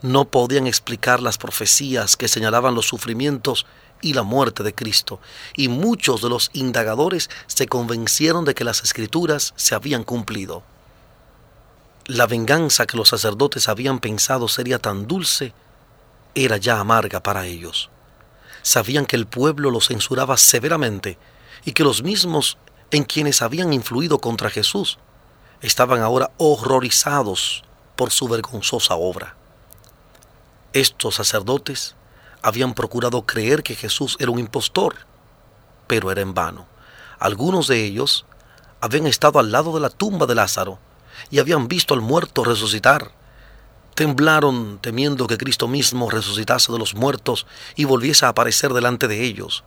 No 0.02 0.26
podían 0.26 0.66
explicar 0.66 1.20
las 1.20 1.38
profecías 1.38 2.16
que 2.16 2.28
señalaban 2.28 2.74
los 2.74 2.86
sufrimientos 2.86 3.66
y 4.02 4.12
la 4.12 4.22
muerte 4.22 4.62
de 4.62 4.74
Cristo, 4.74 5.20
y 5.56 5.68
muchos 5.68 6.22
de 6.22 6.28
los 6.28 6.50
indagadores 6.52 7.30
se 7.46 7.66
convencieron 7.66 8.44
de 8.44 8.54
que 8.54 8.64
las 8.64 8.82
escrituras 8.82 9.54
se 9.56 9.74
habían 9.74 10.04
cumplido. 10.04 10.62
La 12.06 12.26
venganza 12.26 12.86
que 12.86 12.96
los 12.96 13.08
sacerdotes 13.08 13.68
habían 13.68 13.98
pensado 13.98 14.48
sería 14.48 14.78
tan 14.78 15.06
dulce, 15.06 15.52
era 16.34 16.56
ya 16.58 16.78
amarga 16.78 17.22
para 17.22 17.46
ellos. 17.46 17.90
Sabían 18.62 19.06
que 19.06 19.16
el 19.16 19.26
pueblo 19.26 19.70
los 19.70 19.88
censuraba 19.88 20.36
severamente 20.36 21.18
y 21.64 21.72
que 21.72 21.84
los 21.84 22.02
mismos 22.02 22.58
en 22.90 23.04
quienes 23.04 23.42
habían 23.42 23.72
influido 23.72 24.18
contra 24.18 24.50
Jesús 24.50 24.98
estaban 25.62 26.02
ahora 26.02 26.30
horrorizados 26.36 27.64
por 27.96 28.10
su 28.10 28.28
vergonzosa 28.28 28.94
obra. 28.94 29.36
Estos 30.76 31.14
sacerdotes 31.14 31.94
habían 32.42 32.74
procurado 32.74 33.24
creer 33.24 33.62
que 33.62 33.74
Jesús 33.74 34.14
era 34.20 34.30
un 34.30 34.38
impostor, 34.38 34.94
pero 35.86 36.12
era 36.12 36.20
en 36.20 36.34
vano. 36.34 36.66
Algunos 37.18 37.66
de 37.66 37.82
ellos 37.82 38.26
habían 38.82 39.06
estado 39.06 39.38
al 39.38 39.50
lado 39.50 39.72
de 39.72 39.80
la 39.80 39.88
tumba 39.88 40.26
de 40.26 40.34
Lázaro 40.34 40.78
y 41.30 41.38
habían 41.38 41.66
visto 41.66 41.94
al 41.94 42.02
muerto 42.02 42.44
resucitar. 42.44 43.10
Temblaron 43.94 44.78
temiendo 44.82 45.26
que 45.26 45.38
Cristo 45.38 45.66
mismo 45.66 46.10
resucitase 46.10 46.70
de 46.70 46.78
los 46.78 46.94
muertos 46.94 47.46
y 47.74 47.86
volviese 47.86 48.26
a 48.26 48.28
aparecer 48.28 48.74
delante 48.74 49.08
de 49.08 49.22
ellos. 49.24 49.64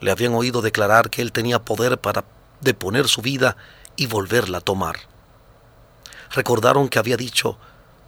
Le 0.00 0.10
habían 0.10 0.34
oído 0.34 0.62
declarar 0.62 1.10
que 1.10 1.22
él 1.22 1.30
tenía 1.30 1.60
poder 1.60 1.96
para 1.96 2.24
deponer 2.60 3.06
su 3.06 3.22
vida 3.22 3.56
y 3.94 4.06
volverla 4.06 4.58
a 4.58 4.62
tomar. 4.62 4.96
Recordaron 6.32 6.88
que 6.88 6.98
había 6.98 7.16
dicho, 7.16 7.56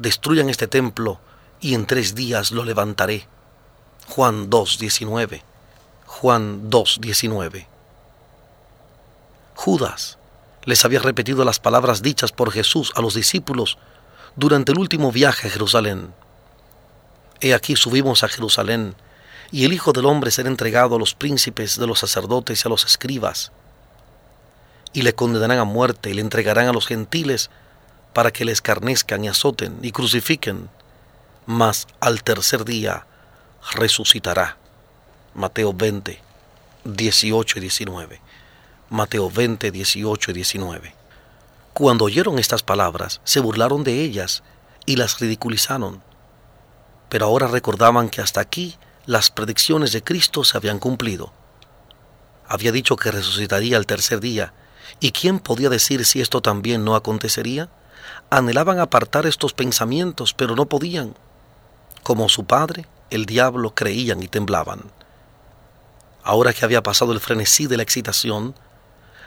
destruyan 0.01 0.51
este 0.51 0.67
templo 0.67 1.21
y 1.61 1.75
en 1.75 1.87
tres 1.87 2.15
días 2.15 2.51
lo 2.51 2.65
levantaré. 2.65 3.27
Juan 4.09 4.51
2.19. 4.51 5.43
Juan 6.07 6.71
2.19. 6.71 7.67
Judas 9.55 10.19
les 10.65 10.85
había 10.85 11.01
repetido 11.01 11.45
las 11.45 11.61
palabras 11.61 12.03
dichas 12.03 12.33
por 12.33 12.53
Jesús 12.53 12.93
a 12.97 13.03
los 13.03 13.15
discípulos 13.15 13.79
durante 14.37 14.73
el 14.73 14.79
último 14.79 15.13
viaje 15.13 15.49
a 15.49 15.51
Jerusalén. 15.51 16.13
He 17.41 17.55
aquí 17.55 17.77
subimos 17.77 18.23
a 18.23 18.29
Jerusalén, 18.29 18.95
y 19.51 19.65
el 19.65 19.73
Hijo 19.73 19.93
del 19.93 20.07
Hombre 20.07 20.31
será 20.31 20.49
entregado 20.49 20.97
a 20.97 20.99
los 20.99 21.15
príncipes 21.15 21.79
de 21.79 21.87
los 21.87 21.99
sacerdotes 21.99 22.65
y 22.65 22.69
a 22.69 22.71
los 22.71 22.85
escribas, 22.85 23.53
y 24.93 25.03
le 25.03 25.15
condenarán 25.15 25.59
a 25.59 25.65
muerte 25.65 26.11
y 26.11 26.15
le 26.15 26.21
entregarán 26.21 26.69
a 26.69 26.73
los 26.73 26.87
gentiles 26.87 27.51
para 28.13 28.31
que 28.31 28.45
le 28.45 28.53
escarnezcan 28.53 29.25
y 29.25 29.29
azoten 29.29 29.79
y 29.83 29.93
crucifiquen, 29.93 30.69
mas 31.51 31.89
al 31.99 32.23
tercer 32.23 32.65
día 32.65 33.07
resucitará. 33.73 34.57
Mateo 35.35 35.73
20, 35.73 36.23
18 36.85 37.59
y 37.59 37.61
19. 37.61 38.21
Mateo 38.89 39.29
20, 39.29 39.73
18 39.73 40.31
y 40.31 40.35
19. 40.35 40.95
Cuando 41.73 42.05
oyeron 42.05 42.39
estas 42.39 42.63
palabras, 42.63 43.21
se 43.25 43.41
burlaron 43.41 43.83
de 43.83 44.01
ellas 44.01 44.45
y 44.87 44.95
las 44.95 45.19
ridiculizaron. 45.19 46.05
Pero 47.09 47.27
ahora 47.27 47.49
recordaban 47.49 48.11
que 48.11 48.21
hasta 48.21 48.41
aquí 48.41 48.77
las 49.07 49.31
predicciones 49.31 49.91
de 49.91 50.05
Cristo 50.05 50.45
se 50.45 50.57
habían 50.57 50.79
cumplido. 50.79 51.33
Había 52.47 52.71
dicho 52.71 52.95
que 52.95 53.11
resucitaría 53.11 53.77
al 53.77 53.87
tercer 53.87 54.21
día, 54.21 54.55
¿y 55.01 55.11
quién 55.11 55.41
podía 55.41 55.69
decir 55.69 56.05
si 56.05 56.21
esto 56.21 56.43
también 56.43 56.85
no 56.85 56.95
acontecería? 56.95 57.71
Anhelaban 58.31 58.79
apartar 58.79 59.27
estos 59.27 59.53
pensamientos, 59.53 60.33
pero 60.33 60.55
no 60.55 60.67
podían. 60.67 61.17
Como 62.11 62.29
su 62.29 62.43
padre, 62.43 62.87
el 63.11 63.25
diablo, 63.25 63.73
creían 63.73 64.21
y 64.21 64.27
temblaban. 64.27 64.83
Ahora 66.25 66.53
que 66.53 66.65
había 66.65 66.83
pasado 66.83 67.13
el 67.13 67.21
frenesí 67.21 67.69
de 67.69 67.77
la 67.77 67.85
excitación, 67.85 68.57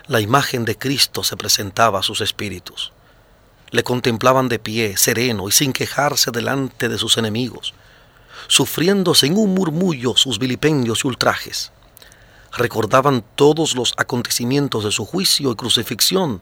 la 0.07 0.19
imagen 0.19 0.65
de 0.65 0.77
Cristo 0.77 1.23
se 1.23 1.37
presentaba 1.37 1.99
a 1.99 2.03
sus 2.03 2.19
espíritus. 2.19 2.91
Le 3.71 3.83
contemplaban 3.83 4.49
de 4.49 4.59
pie, 4.59 4.97
sereno 4.97 5.47
y 5.47 5.53
sin 5.53 5.71
quejarse 5.71 6.31
delante 6.31 6.89
de 6.89 6.97
sus 6.97 7.17
enemigos, 7.17 7.73
sufriendo 8.49 9.15
sin 9.15 9.37
un 9.37 9.53
murmullo 9.53 10.17
sus 10.17 10.37
vilipendios 10.37 11.05
y 11.05 11.07
ultrajes. 11.07 11.71
Recordaban 12.51 13.23
todos 13.35 13.75
los 13.75 13.93
acontecimientos 13.95 14.83
de 14.83 14.91
su 14.91 15.05
juicio 15.05 15.53
y 15.53 15.55
crucifixión 15.55 16.41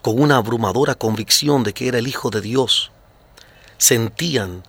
con 0.00 0.22
una 0.22 0.38
abrumadora 0.38 0.94
convicción 0.94 1.64
de 1.64 1.74
que 1.74 1.88
era 1.88 1.98
el 1.98 2.08
Hijo 2.08 2.30
de 2.30 2.40
Dios. 2.40 2.92
Sentían 3.76 4.62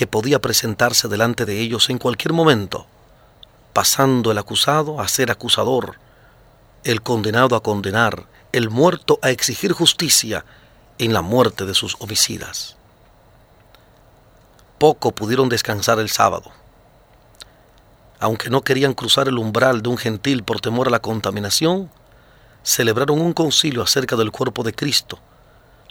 que 0.00 0.06
podía 0.06 0.40
presentarse 0.40 1.08
delante 1.08 1.44
de 1.44 1.60
ellos 1.60 1.90
en 1.90 1.98
cualquier 1.98 2.32
momento, 2.32 2.86
pasando 3.74 4.32
el 4.32 4.38
acusado 4.38 4.98
a 4.98 5.06
ser 5.08 5.30
acusador, 5.30 5.96
el 6.84 7.02
condenado 7.02 7.54
a 7.54 7.62
condenar, 7.62 8.24
el 8.52 8.70
muerto 8.70 9.18
a 9.20 9.28
exigir 9.28 9.72
justicia 9.72 10.46
en 10.96 11.12
la 11.12 11.20
muerte 11.20 11.66
de 11.66 11.74
sus 11.74 11.96
homicidas. 11.98 12.76
Poco 14.78 15.12
pudieron 15.12 15.50
descansar 15.50 15.98
el 15.98 16.08
sábado. 16.08 16.50
Aunque 18.20 18.48
no 18.48 18.62
querían 18.62 18.94
cruzar 18.94 19.28
el 19.28 19.36
umbral 19.36 19.82
de 19.82 19.90
un 19.90 19.98
gentil 19.98 20.44
por 20.44 20.62
temor 20.62 20.88
a 20.88 20.90
la 20.90 21.02
contaminación, 21.02 21.90
celebraron 22.62 23.20
un 23.20 23.34
concilio 23.34 23.82
acerca 23.82 24.16
del 24.16 24.30
cuerpo 24.30 24.62
de 24.62 24.72
Cristo. 24.72 25.18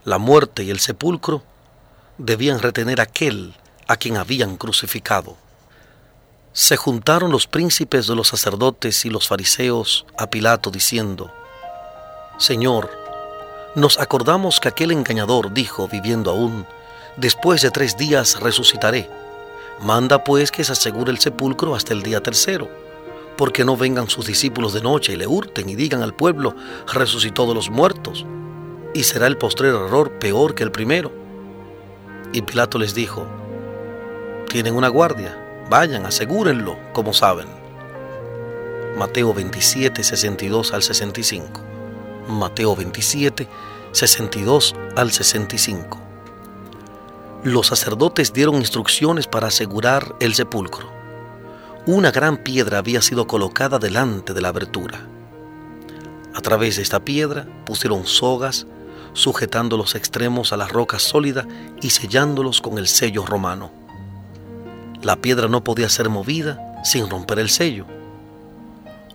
La 0.03 0.17
muerte 0.17 0.63
y 0.63 0.71
el 0.71 0.79
sepulcro 0.79 1.43
debían 2.17 2.57
retener 2.57 3.01
aquel 3.01 3.53
a 3.89 3.97
quien 3.97 4.15
habían 4.15 4.55
crucificado 4.55 5.35
se 6.53 6.77
juntaron 6.77 7.31
los 7.31 7.47
príncipes 7.47 8.07
de 8.07 8.15
los 8.15 8.29
sacerdotes 8.29 9.05
y 9.05 9.09
los 9.09 9.27
fariseos 9.27 10.05
a 10.17 10.29
Pilato 10.29 10.71
diciendo, 10.71 11.31
Señor, 12.37 12.89
nos 13.75 13.99
acordamos 13.99 14.59
que 14.59 14.67
aquel 14.67 14.91
engañador 14.91 15.53
dijo, 15.53 15.87
viviendo 15.87 16.31
aún, 16.31 16.65
después 17.17 17.61
de 17.61 17.71
tres 17.71 17.97
días 17.97 18.39
resucitaré. 18.39 19.09
Manda 19.81 20.23
pues 20.23 20.51
que 20.51 20.63
se 20.63 20.73
asegure 20.73 21.11
el 21.11 21.19
sepulcro 21.19 21.75
hasta 21.75 21.93
el 21.93 22.01
día 22.03 22.21
tercero, 22.21 22.67
porque 23.37 23.63
no 23.63 23.77
vengan 23.77 24.09
sus 24.09 24.25
discípulos 24.25 24.73
de 24.73 24.81
noche 24.81 25.13
y 25.13 25.17
le 25.17 25.27
hurten 25.27 25.69
y 25.69 25.75
digan 25.75 26.01
al 26.01 26.13
pueblo, 26.13 26.55
resucitó 26.91 27.47
de 27.47 27.53
los 27.53 27.69
muertos, 27.69 28.25
y 28.93 29.03
será 29.03 29.27
el 29.27 29.37
postrero 29.37 29.85
error 29.85 30.19
peor 30.19 30.55
que 30.55 30.63
el 30.63 30.71
primero. 30.71 31.11
Y 32.33 32.41
Pilato 32.41 32.77
les 32.79 32.93
dijo, 32.93 33.38
tienen 34.49 34.75
una 34.75 34.89
guardia, 34.89 35.37
Vayan, 35.69 36.07
asegúrenlo, 36.07 36.79
como 36.93 37.13
saben. 37.13 37.47
Mateo 38.97 39.35
27, 39.35 40.03
62 40.03 40.73
al 40.73 40.81
65. 40.81 41.61
Mateo 42.27 42.75
27, 42.75 43.47
62 43.91 44.75
al 44.95 45.11
65. 45.11 45.99
Los 47.43 47.67
sacerdotes 47.67 48.33
dieron 48.33 48.55
instrucciones 48.55 49.27
para 49.27 49.47
asegurar 49.47 50.15
el 50.19 50.33
sepulcro. 50.33 50.89
Una 51.85 52.09
gran 52.09 52.37
piedra 52.37 52.79
había 52.79 53.03
sido 53.03 53.27
colocada 53.27 53.77
delante 53.77 54.33
de 54.33 54.41
la 54.41 54.47
abertura. 54.47 55.07
A 56.33 56.41
través 56.41 56.77
de 56.77 56.81
esta 56.81 56.99
piedra 56.99 57.47
pusieron 57.63 58.07
sogas, 58.07 58.65
sujetando 59.13 59.77
los 59.77 59.93
extremos 59.93 60.51
a 60.51 60.57
la 60.57 60.67
roca 60.67 60.97
sólida 60.97 61.47
y 61.79 61.91
sellándolos 61.91 62.59
con 62.59 62.79
el 62.79 62.87
sello 62.87 63.23
romano. 63.23 63.71
La 65.01 65.15
piedra 65.15 65.47
no 65.47 65.63
podía 65.63 65.87
ser 65.87 66.09
movida 66.09 66.81
sin 66.83 67.09
romper 67.09 67.39
el 67.39 67.49
sello. 67.49 67.85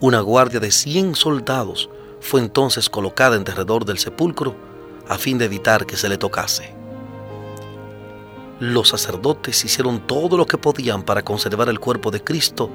Una 0.00 0.20
guardia 0.20 0.60
de 0.60 0.70
100 0.70 1.14
soldados 1.14 1.90
fue 2.20 2.40
entonces 2.40 2.88
colocada 2.88 3.36
en 3.36 3.44
derredor 3.44 3.84
del 3.84 3.98
sepulcro 3.98 4.54
a 5.08 5.18
fin 5.18 5.36
de 5.36 5.44
evitar 5.44 5.84
que 5.84 5.96
se 5.96 6.08
le 6.08 6.16
tocase. 6.16 6.74
Los 8.60 8.88
sacerdotes 8.88 9.62
hicieron 9.64 10.06
todo 10.06 10.38
lo 10.38 10.46
que 10.46 10.56
podían 10.56 11.02
para 11.02 11.22
conservar 11.22 11.68
el 11.68 11.80
cuerpo 11.80 12.10
de 12.10 12.24
Cristo 12.24 12.70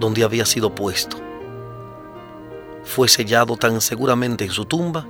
donde 0.00 0.24
había 0.24 0.44
sido 0.44 0.74
puesto. 0.74 1.18
Fue 2.82 3.08
sellado 3.08 3.56
tan 3.56 3.80
seguramente 3.80 4.44
en 4.44 4.50
su 4.50 4.64
tumba 4.64 5.06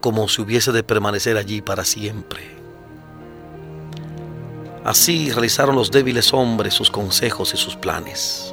como 0.00 0.28
si 0.28 0.40
hubiese 0.40 0.72
de 0.72 0.82
permanecer 0.82 1.36
allí 1.36 1.60
para 1.60 1.84
siempre. 1.84 2.61
Así 4.84 5.30
realizaron 5.30 5.76
los 5.76 5.92
débiles 5.92 6.32
hombres 6.32 6.74
sus 6.74 6.90
consejos 6.90 7.54
y 7.54 7.56
sus 7.56 7.76
planes. 7.76 8.52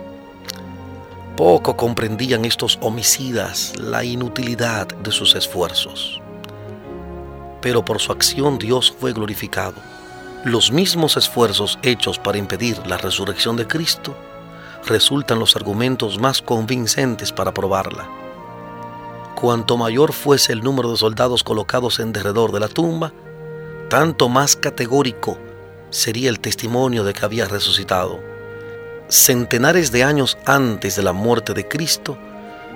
Poco 1.36 1.76
comprendían 1.76 2.46
estos 2.46 2.78
homicidas 2.82 3.74
la 3.78 4.04
inutilidad 4.04 4.88
de 4.88 5.12
sus 5.12 5.34
esfuerzos. 5.34 6.22
Pero 7.62 7.84
por 7.84 8.00
su 8.00 8.12
acción 8.12 8.60
Dios 8.60 8.94
fue 9.00 9.12
glorificado. 9.12 9.76
Los 10.46 10.72
mismos 10.72 11.18
esfuerzos 11.18 11.80
hechos 11.82 12.20
para 12.20 12.38
impedir 12.38 12.78
la 12.86 12.98
resurrección 12.98 13.58
de 13.58 13.66
Cristo 13.66 14.16
resultan 14.86 15.40
los 15.40 15.56
argumentos 15.56 16.20
más 16.20 16.44
convincentes 16.44 17.32
para 17.32 17.54
probarla. 17.54 18.08
Cuanto 19.34 19.78
mayor 19.78 20.14
fuese 20.14 20.54
el 20.54 20.62
número 20.62 20.92
de 20.92 20.98
soldados 20.98 21.44
colocados 21.44 22.00
en 22.00 22.14
derredor 22.14 22.52
de 22.52 22.60
la 22.60 22.68
tumba, 22.68 23.14
tanto 23.90 24.30
más 24.30 24.56
categórico 24.56 25.38
sería 25.90 26.30
el 26.30 26.40
testimonio 26.40 27.04
de 27.04 27.14
que 27.14 27.26
había 27.26 27.46
resucitado. 27.46 28.20
Centenares 29.08 29.92
de 29.92 30.04
años 30.04 30.38
antes 30.46 30.96
de 30.96 31.04
la 31.04 31.14
muerte 31.14 31.54
de 31.54 31.68
Cristo, 31.68 32.18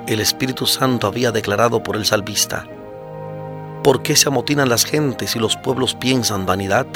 el 0.08 0.20
Espíritu 0.20 0.66
Santo 0.66 1.08
había 1.08 1.32
declarado 1.32 1.84
por 1.84 1.96
el 1.96 2.06
salvista, 2.06 2.68
¿por 3.84 4.02
qué 4.02 4.16
se 4.16 4.30
amotinan 4.30 4.70
las 4.70 4.86
gentes 4.86 5.36
y 5.36 5.40
los 5.40 5.56
pueblos 5.56 5.96
piensan 5.96 6.46
vanidad? 6.46 6.88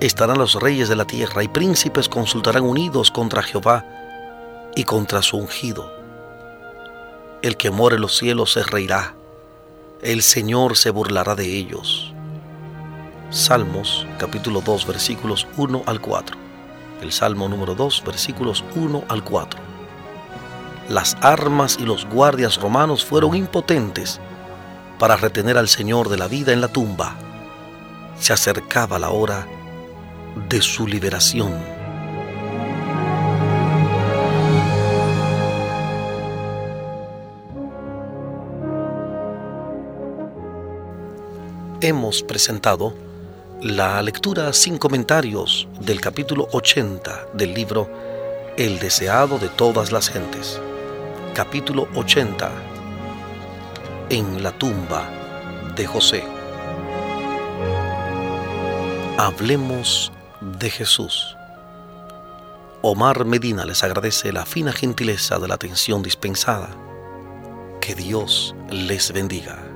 Estarán 0.00 0.38
los 0.38 0.54
reyes 0.54 0.88
de 0.88 0.96
la 0.96 1.04
tierra 1.04 1.42
y 1.42 1.48
príncipes 1.48 2.08
consultarán 2.08 2.64
unidos 2.64 3.10
contra 3.10 3.42
Jehová 3.42 3.84
y 4.74 4.84
contra 4.84 5.22
su 5.22 5.36
ungido. 5.36 5.92
El 7.42 7.56
que 7.56 7.70
more 7.70 7.96
en 7.96 8.02
los 8.02 8.16
cielos 8.16 8.52
se 8.52 8.62
reirá, 8.62 9.14
el 10.02 10.22
Señor 10.22 10.76
se 10.76 10.90
burlará 10.90 11.34
de 11.34 11.46
ellos. 11.46 12.14
Salmos 13.30 14.08
capítulo 14.18 14.60
2 14.60 14.88
versículos 14.88 15.46
1 15.56 15.84
al 15.86 16.00
4. 16.00 16.36
El 17.00 17.12
Salmo 17.12 17.48
número 17.48 17.76
2 17.76 18.02
versículos 18.04 18.64
1 18.74 19.04
al 19.06 19.22
4. 19.22 19.60
Las 20.88 21.16
armas 21.20 21.76
y 21.78 21.84
los 21.84 22.06
guardias 22.06 22.60
romanos 22.60 23.04
fueron 23.04 23.36
impotentes 23.36 24.18
para 24.98 25.14
retener 25.14 25.56
al 25.58 25.68
Señor 25.68 26.08
de 26.08 26.16
la 26.16 26.26
vida 26.26 26.52
en 26.52 26.60
la 26.60 26.66
tumba. 26.66 27.14
Se 28.18 28.32
acercaba 28.32 28.98
la 28.98 29.10
hora 29.10 29.46
de 30.48 30.60
su 30.60 30.88
liberación. 30.88 31.54
Hemos 41.80 42.24
presentado 42.24 42.92
la 43.62 44.00
lectura 44.00 44.54
sin 44.54 44.78
comentarios 44.78 45.68
del 45.80 46.00
capítulo 46.00 46.48
80 46.52 47.26
del 47.34 47.52
libro 47.52 47.90
El 48.56 48.78
deseado 48.78 49.38
de 49.38 49.50
todas 49.50 49.92
las 49.92 50.08
gentes. 50.08 50.58
Capítulo 51.34 51.86
80. 51.94 52.50
En 54.08 54.42
la 54.42 54.52
tumba 54.52 55.06
de 55.76 55.86
José. 55.86 56.24
Hablemos 59.18 60.10
de 60.40 60.70
Jesús. 60.70 61.36
Omar 62.80 63.26
Medina 63.26 63.66
les 63.66 63.84
agradece 63.84 64.32
la 64.32 64.46
fina 64.46 64.72
gentileza 64.72 65.38
de 65.38 65.48
la 65.48 65.54
atención 65.56 66.02
dispensada. 66.02 66.70
Que 67.82 67.94
Dios 67.94 68.54
les 68.70 69.12
bendiga. 69.12 69.69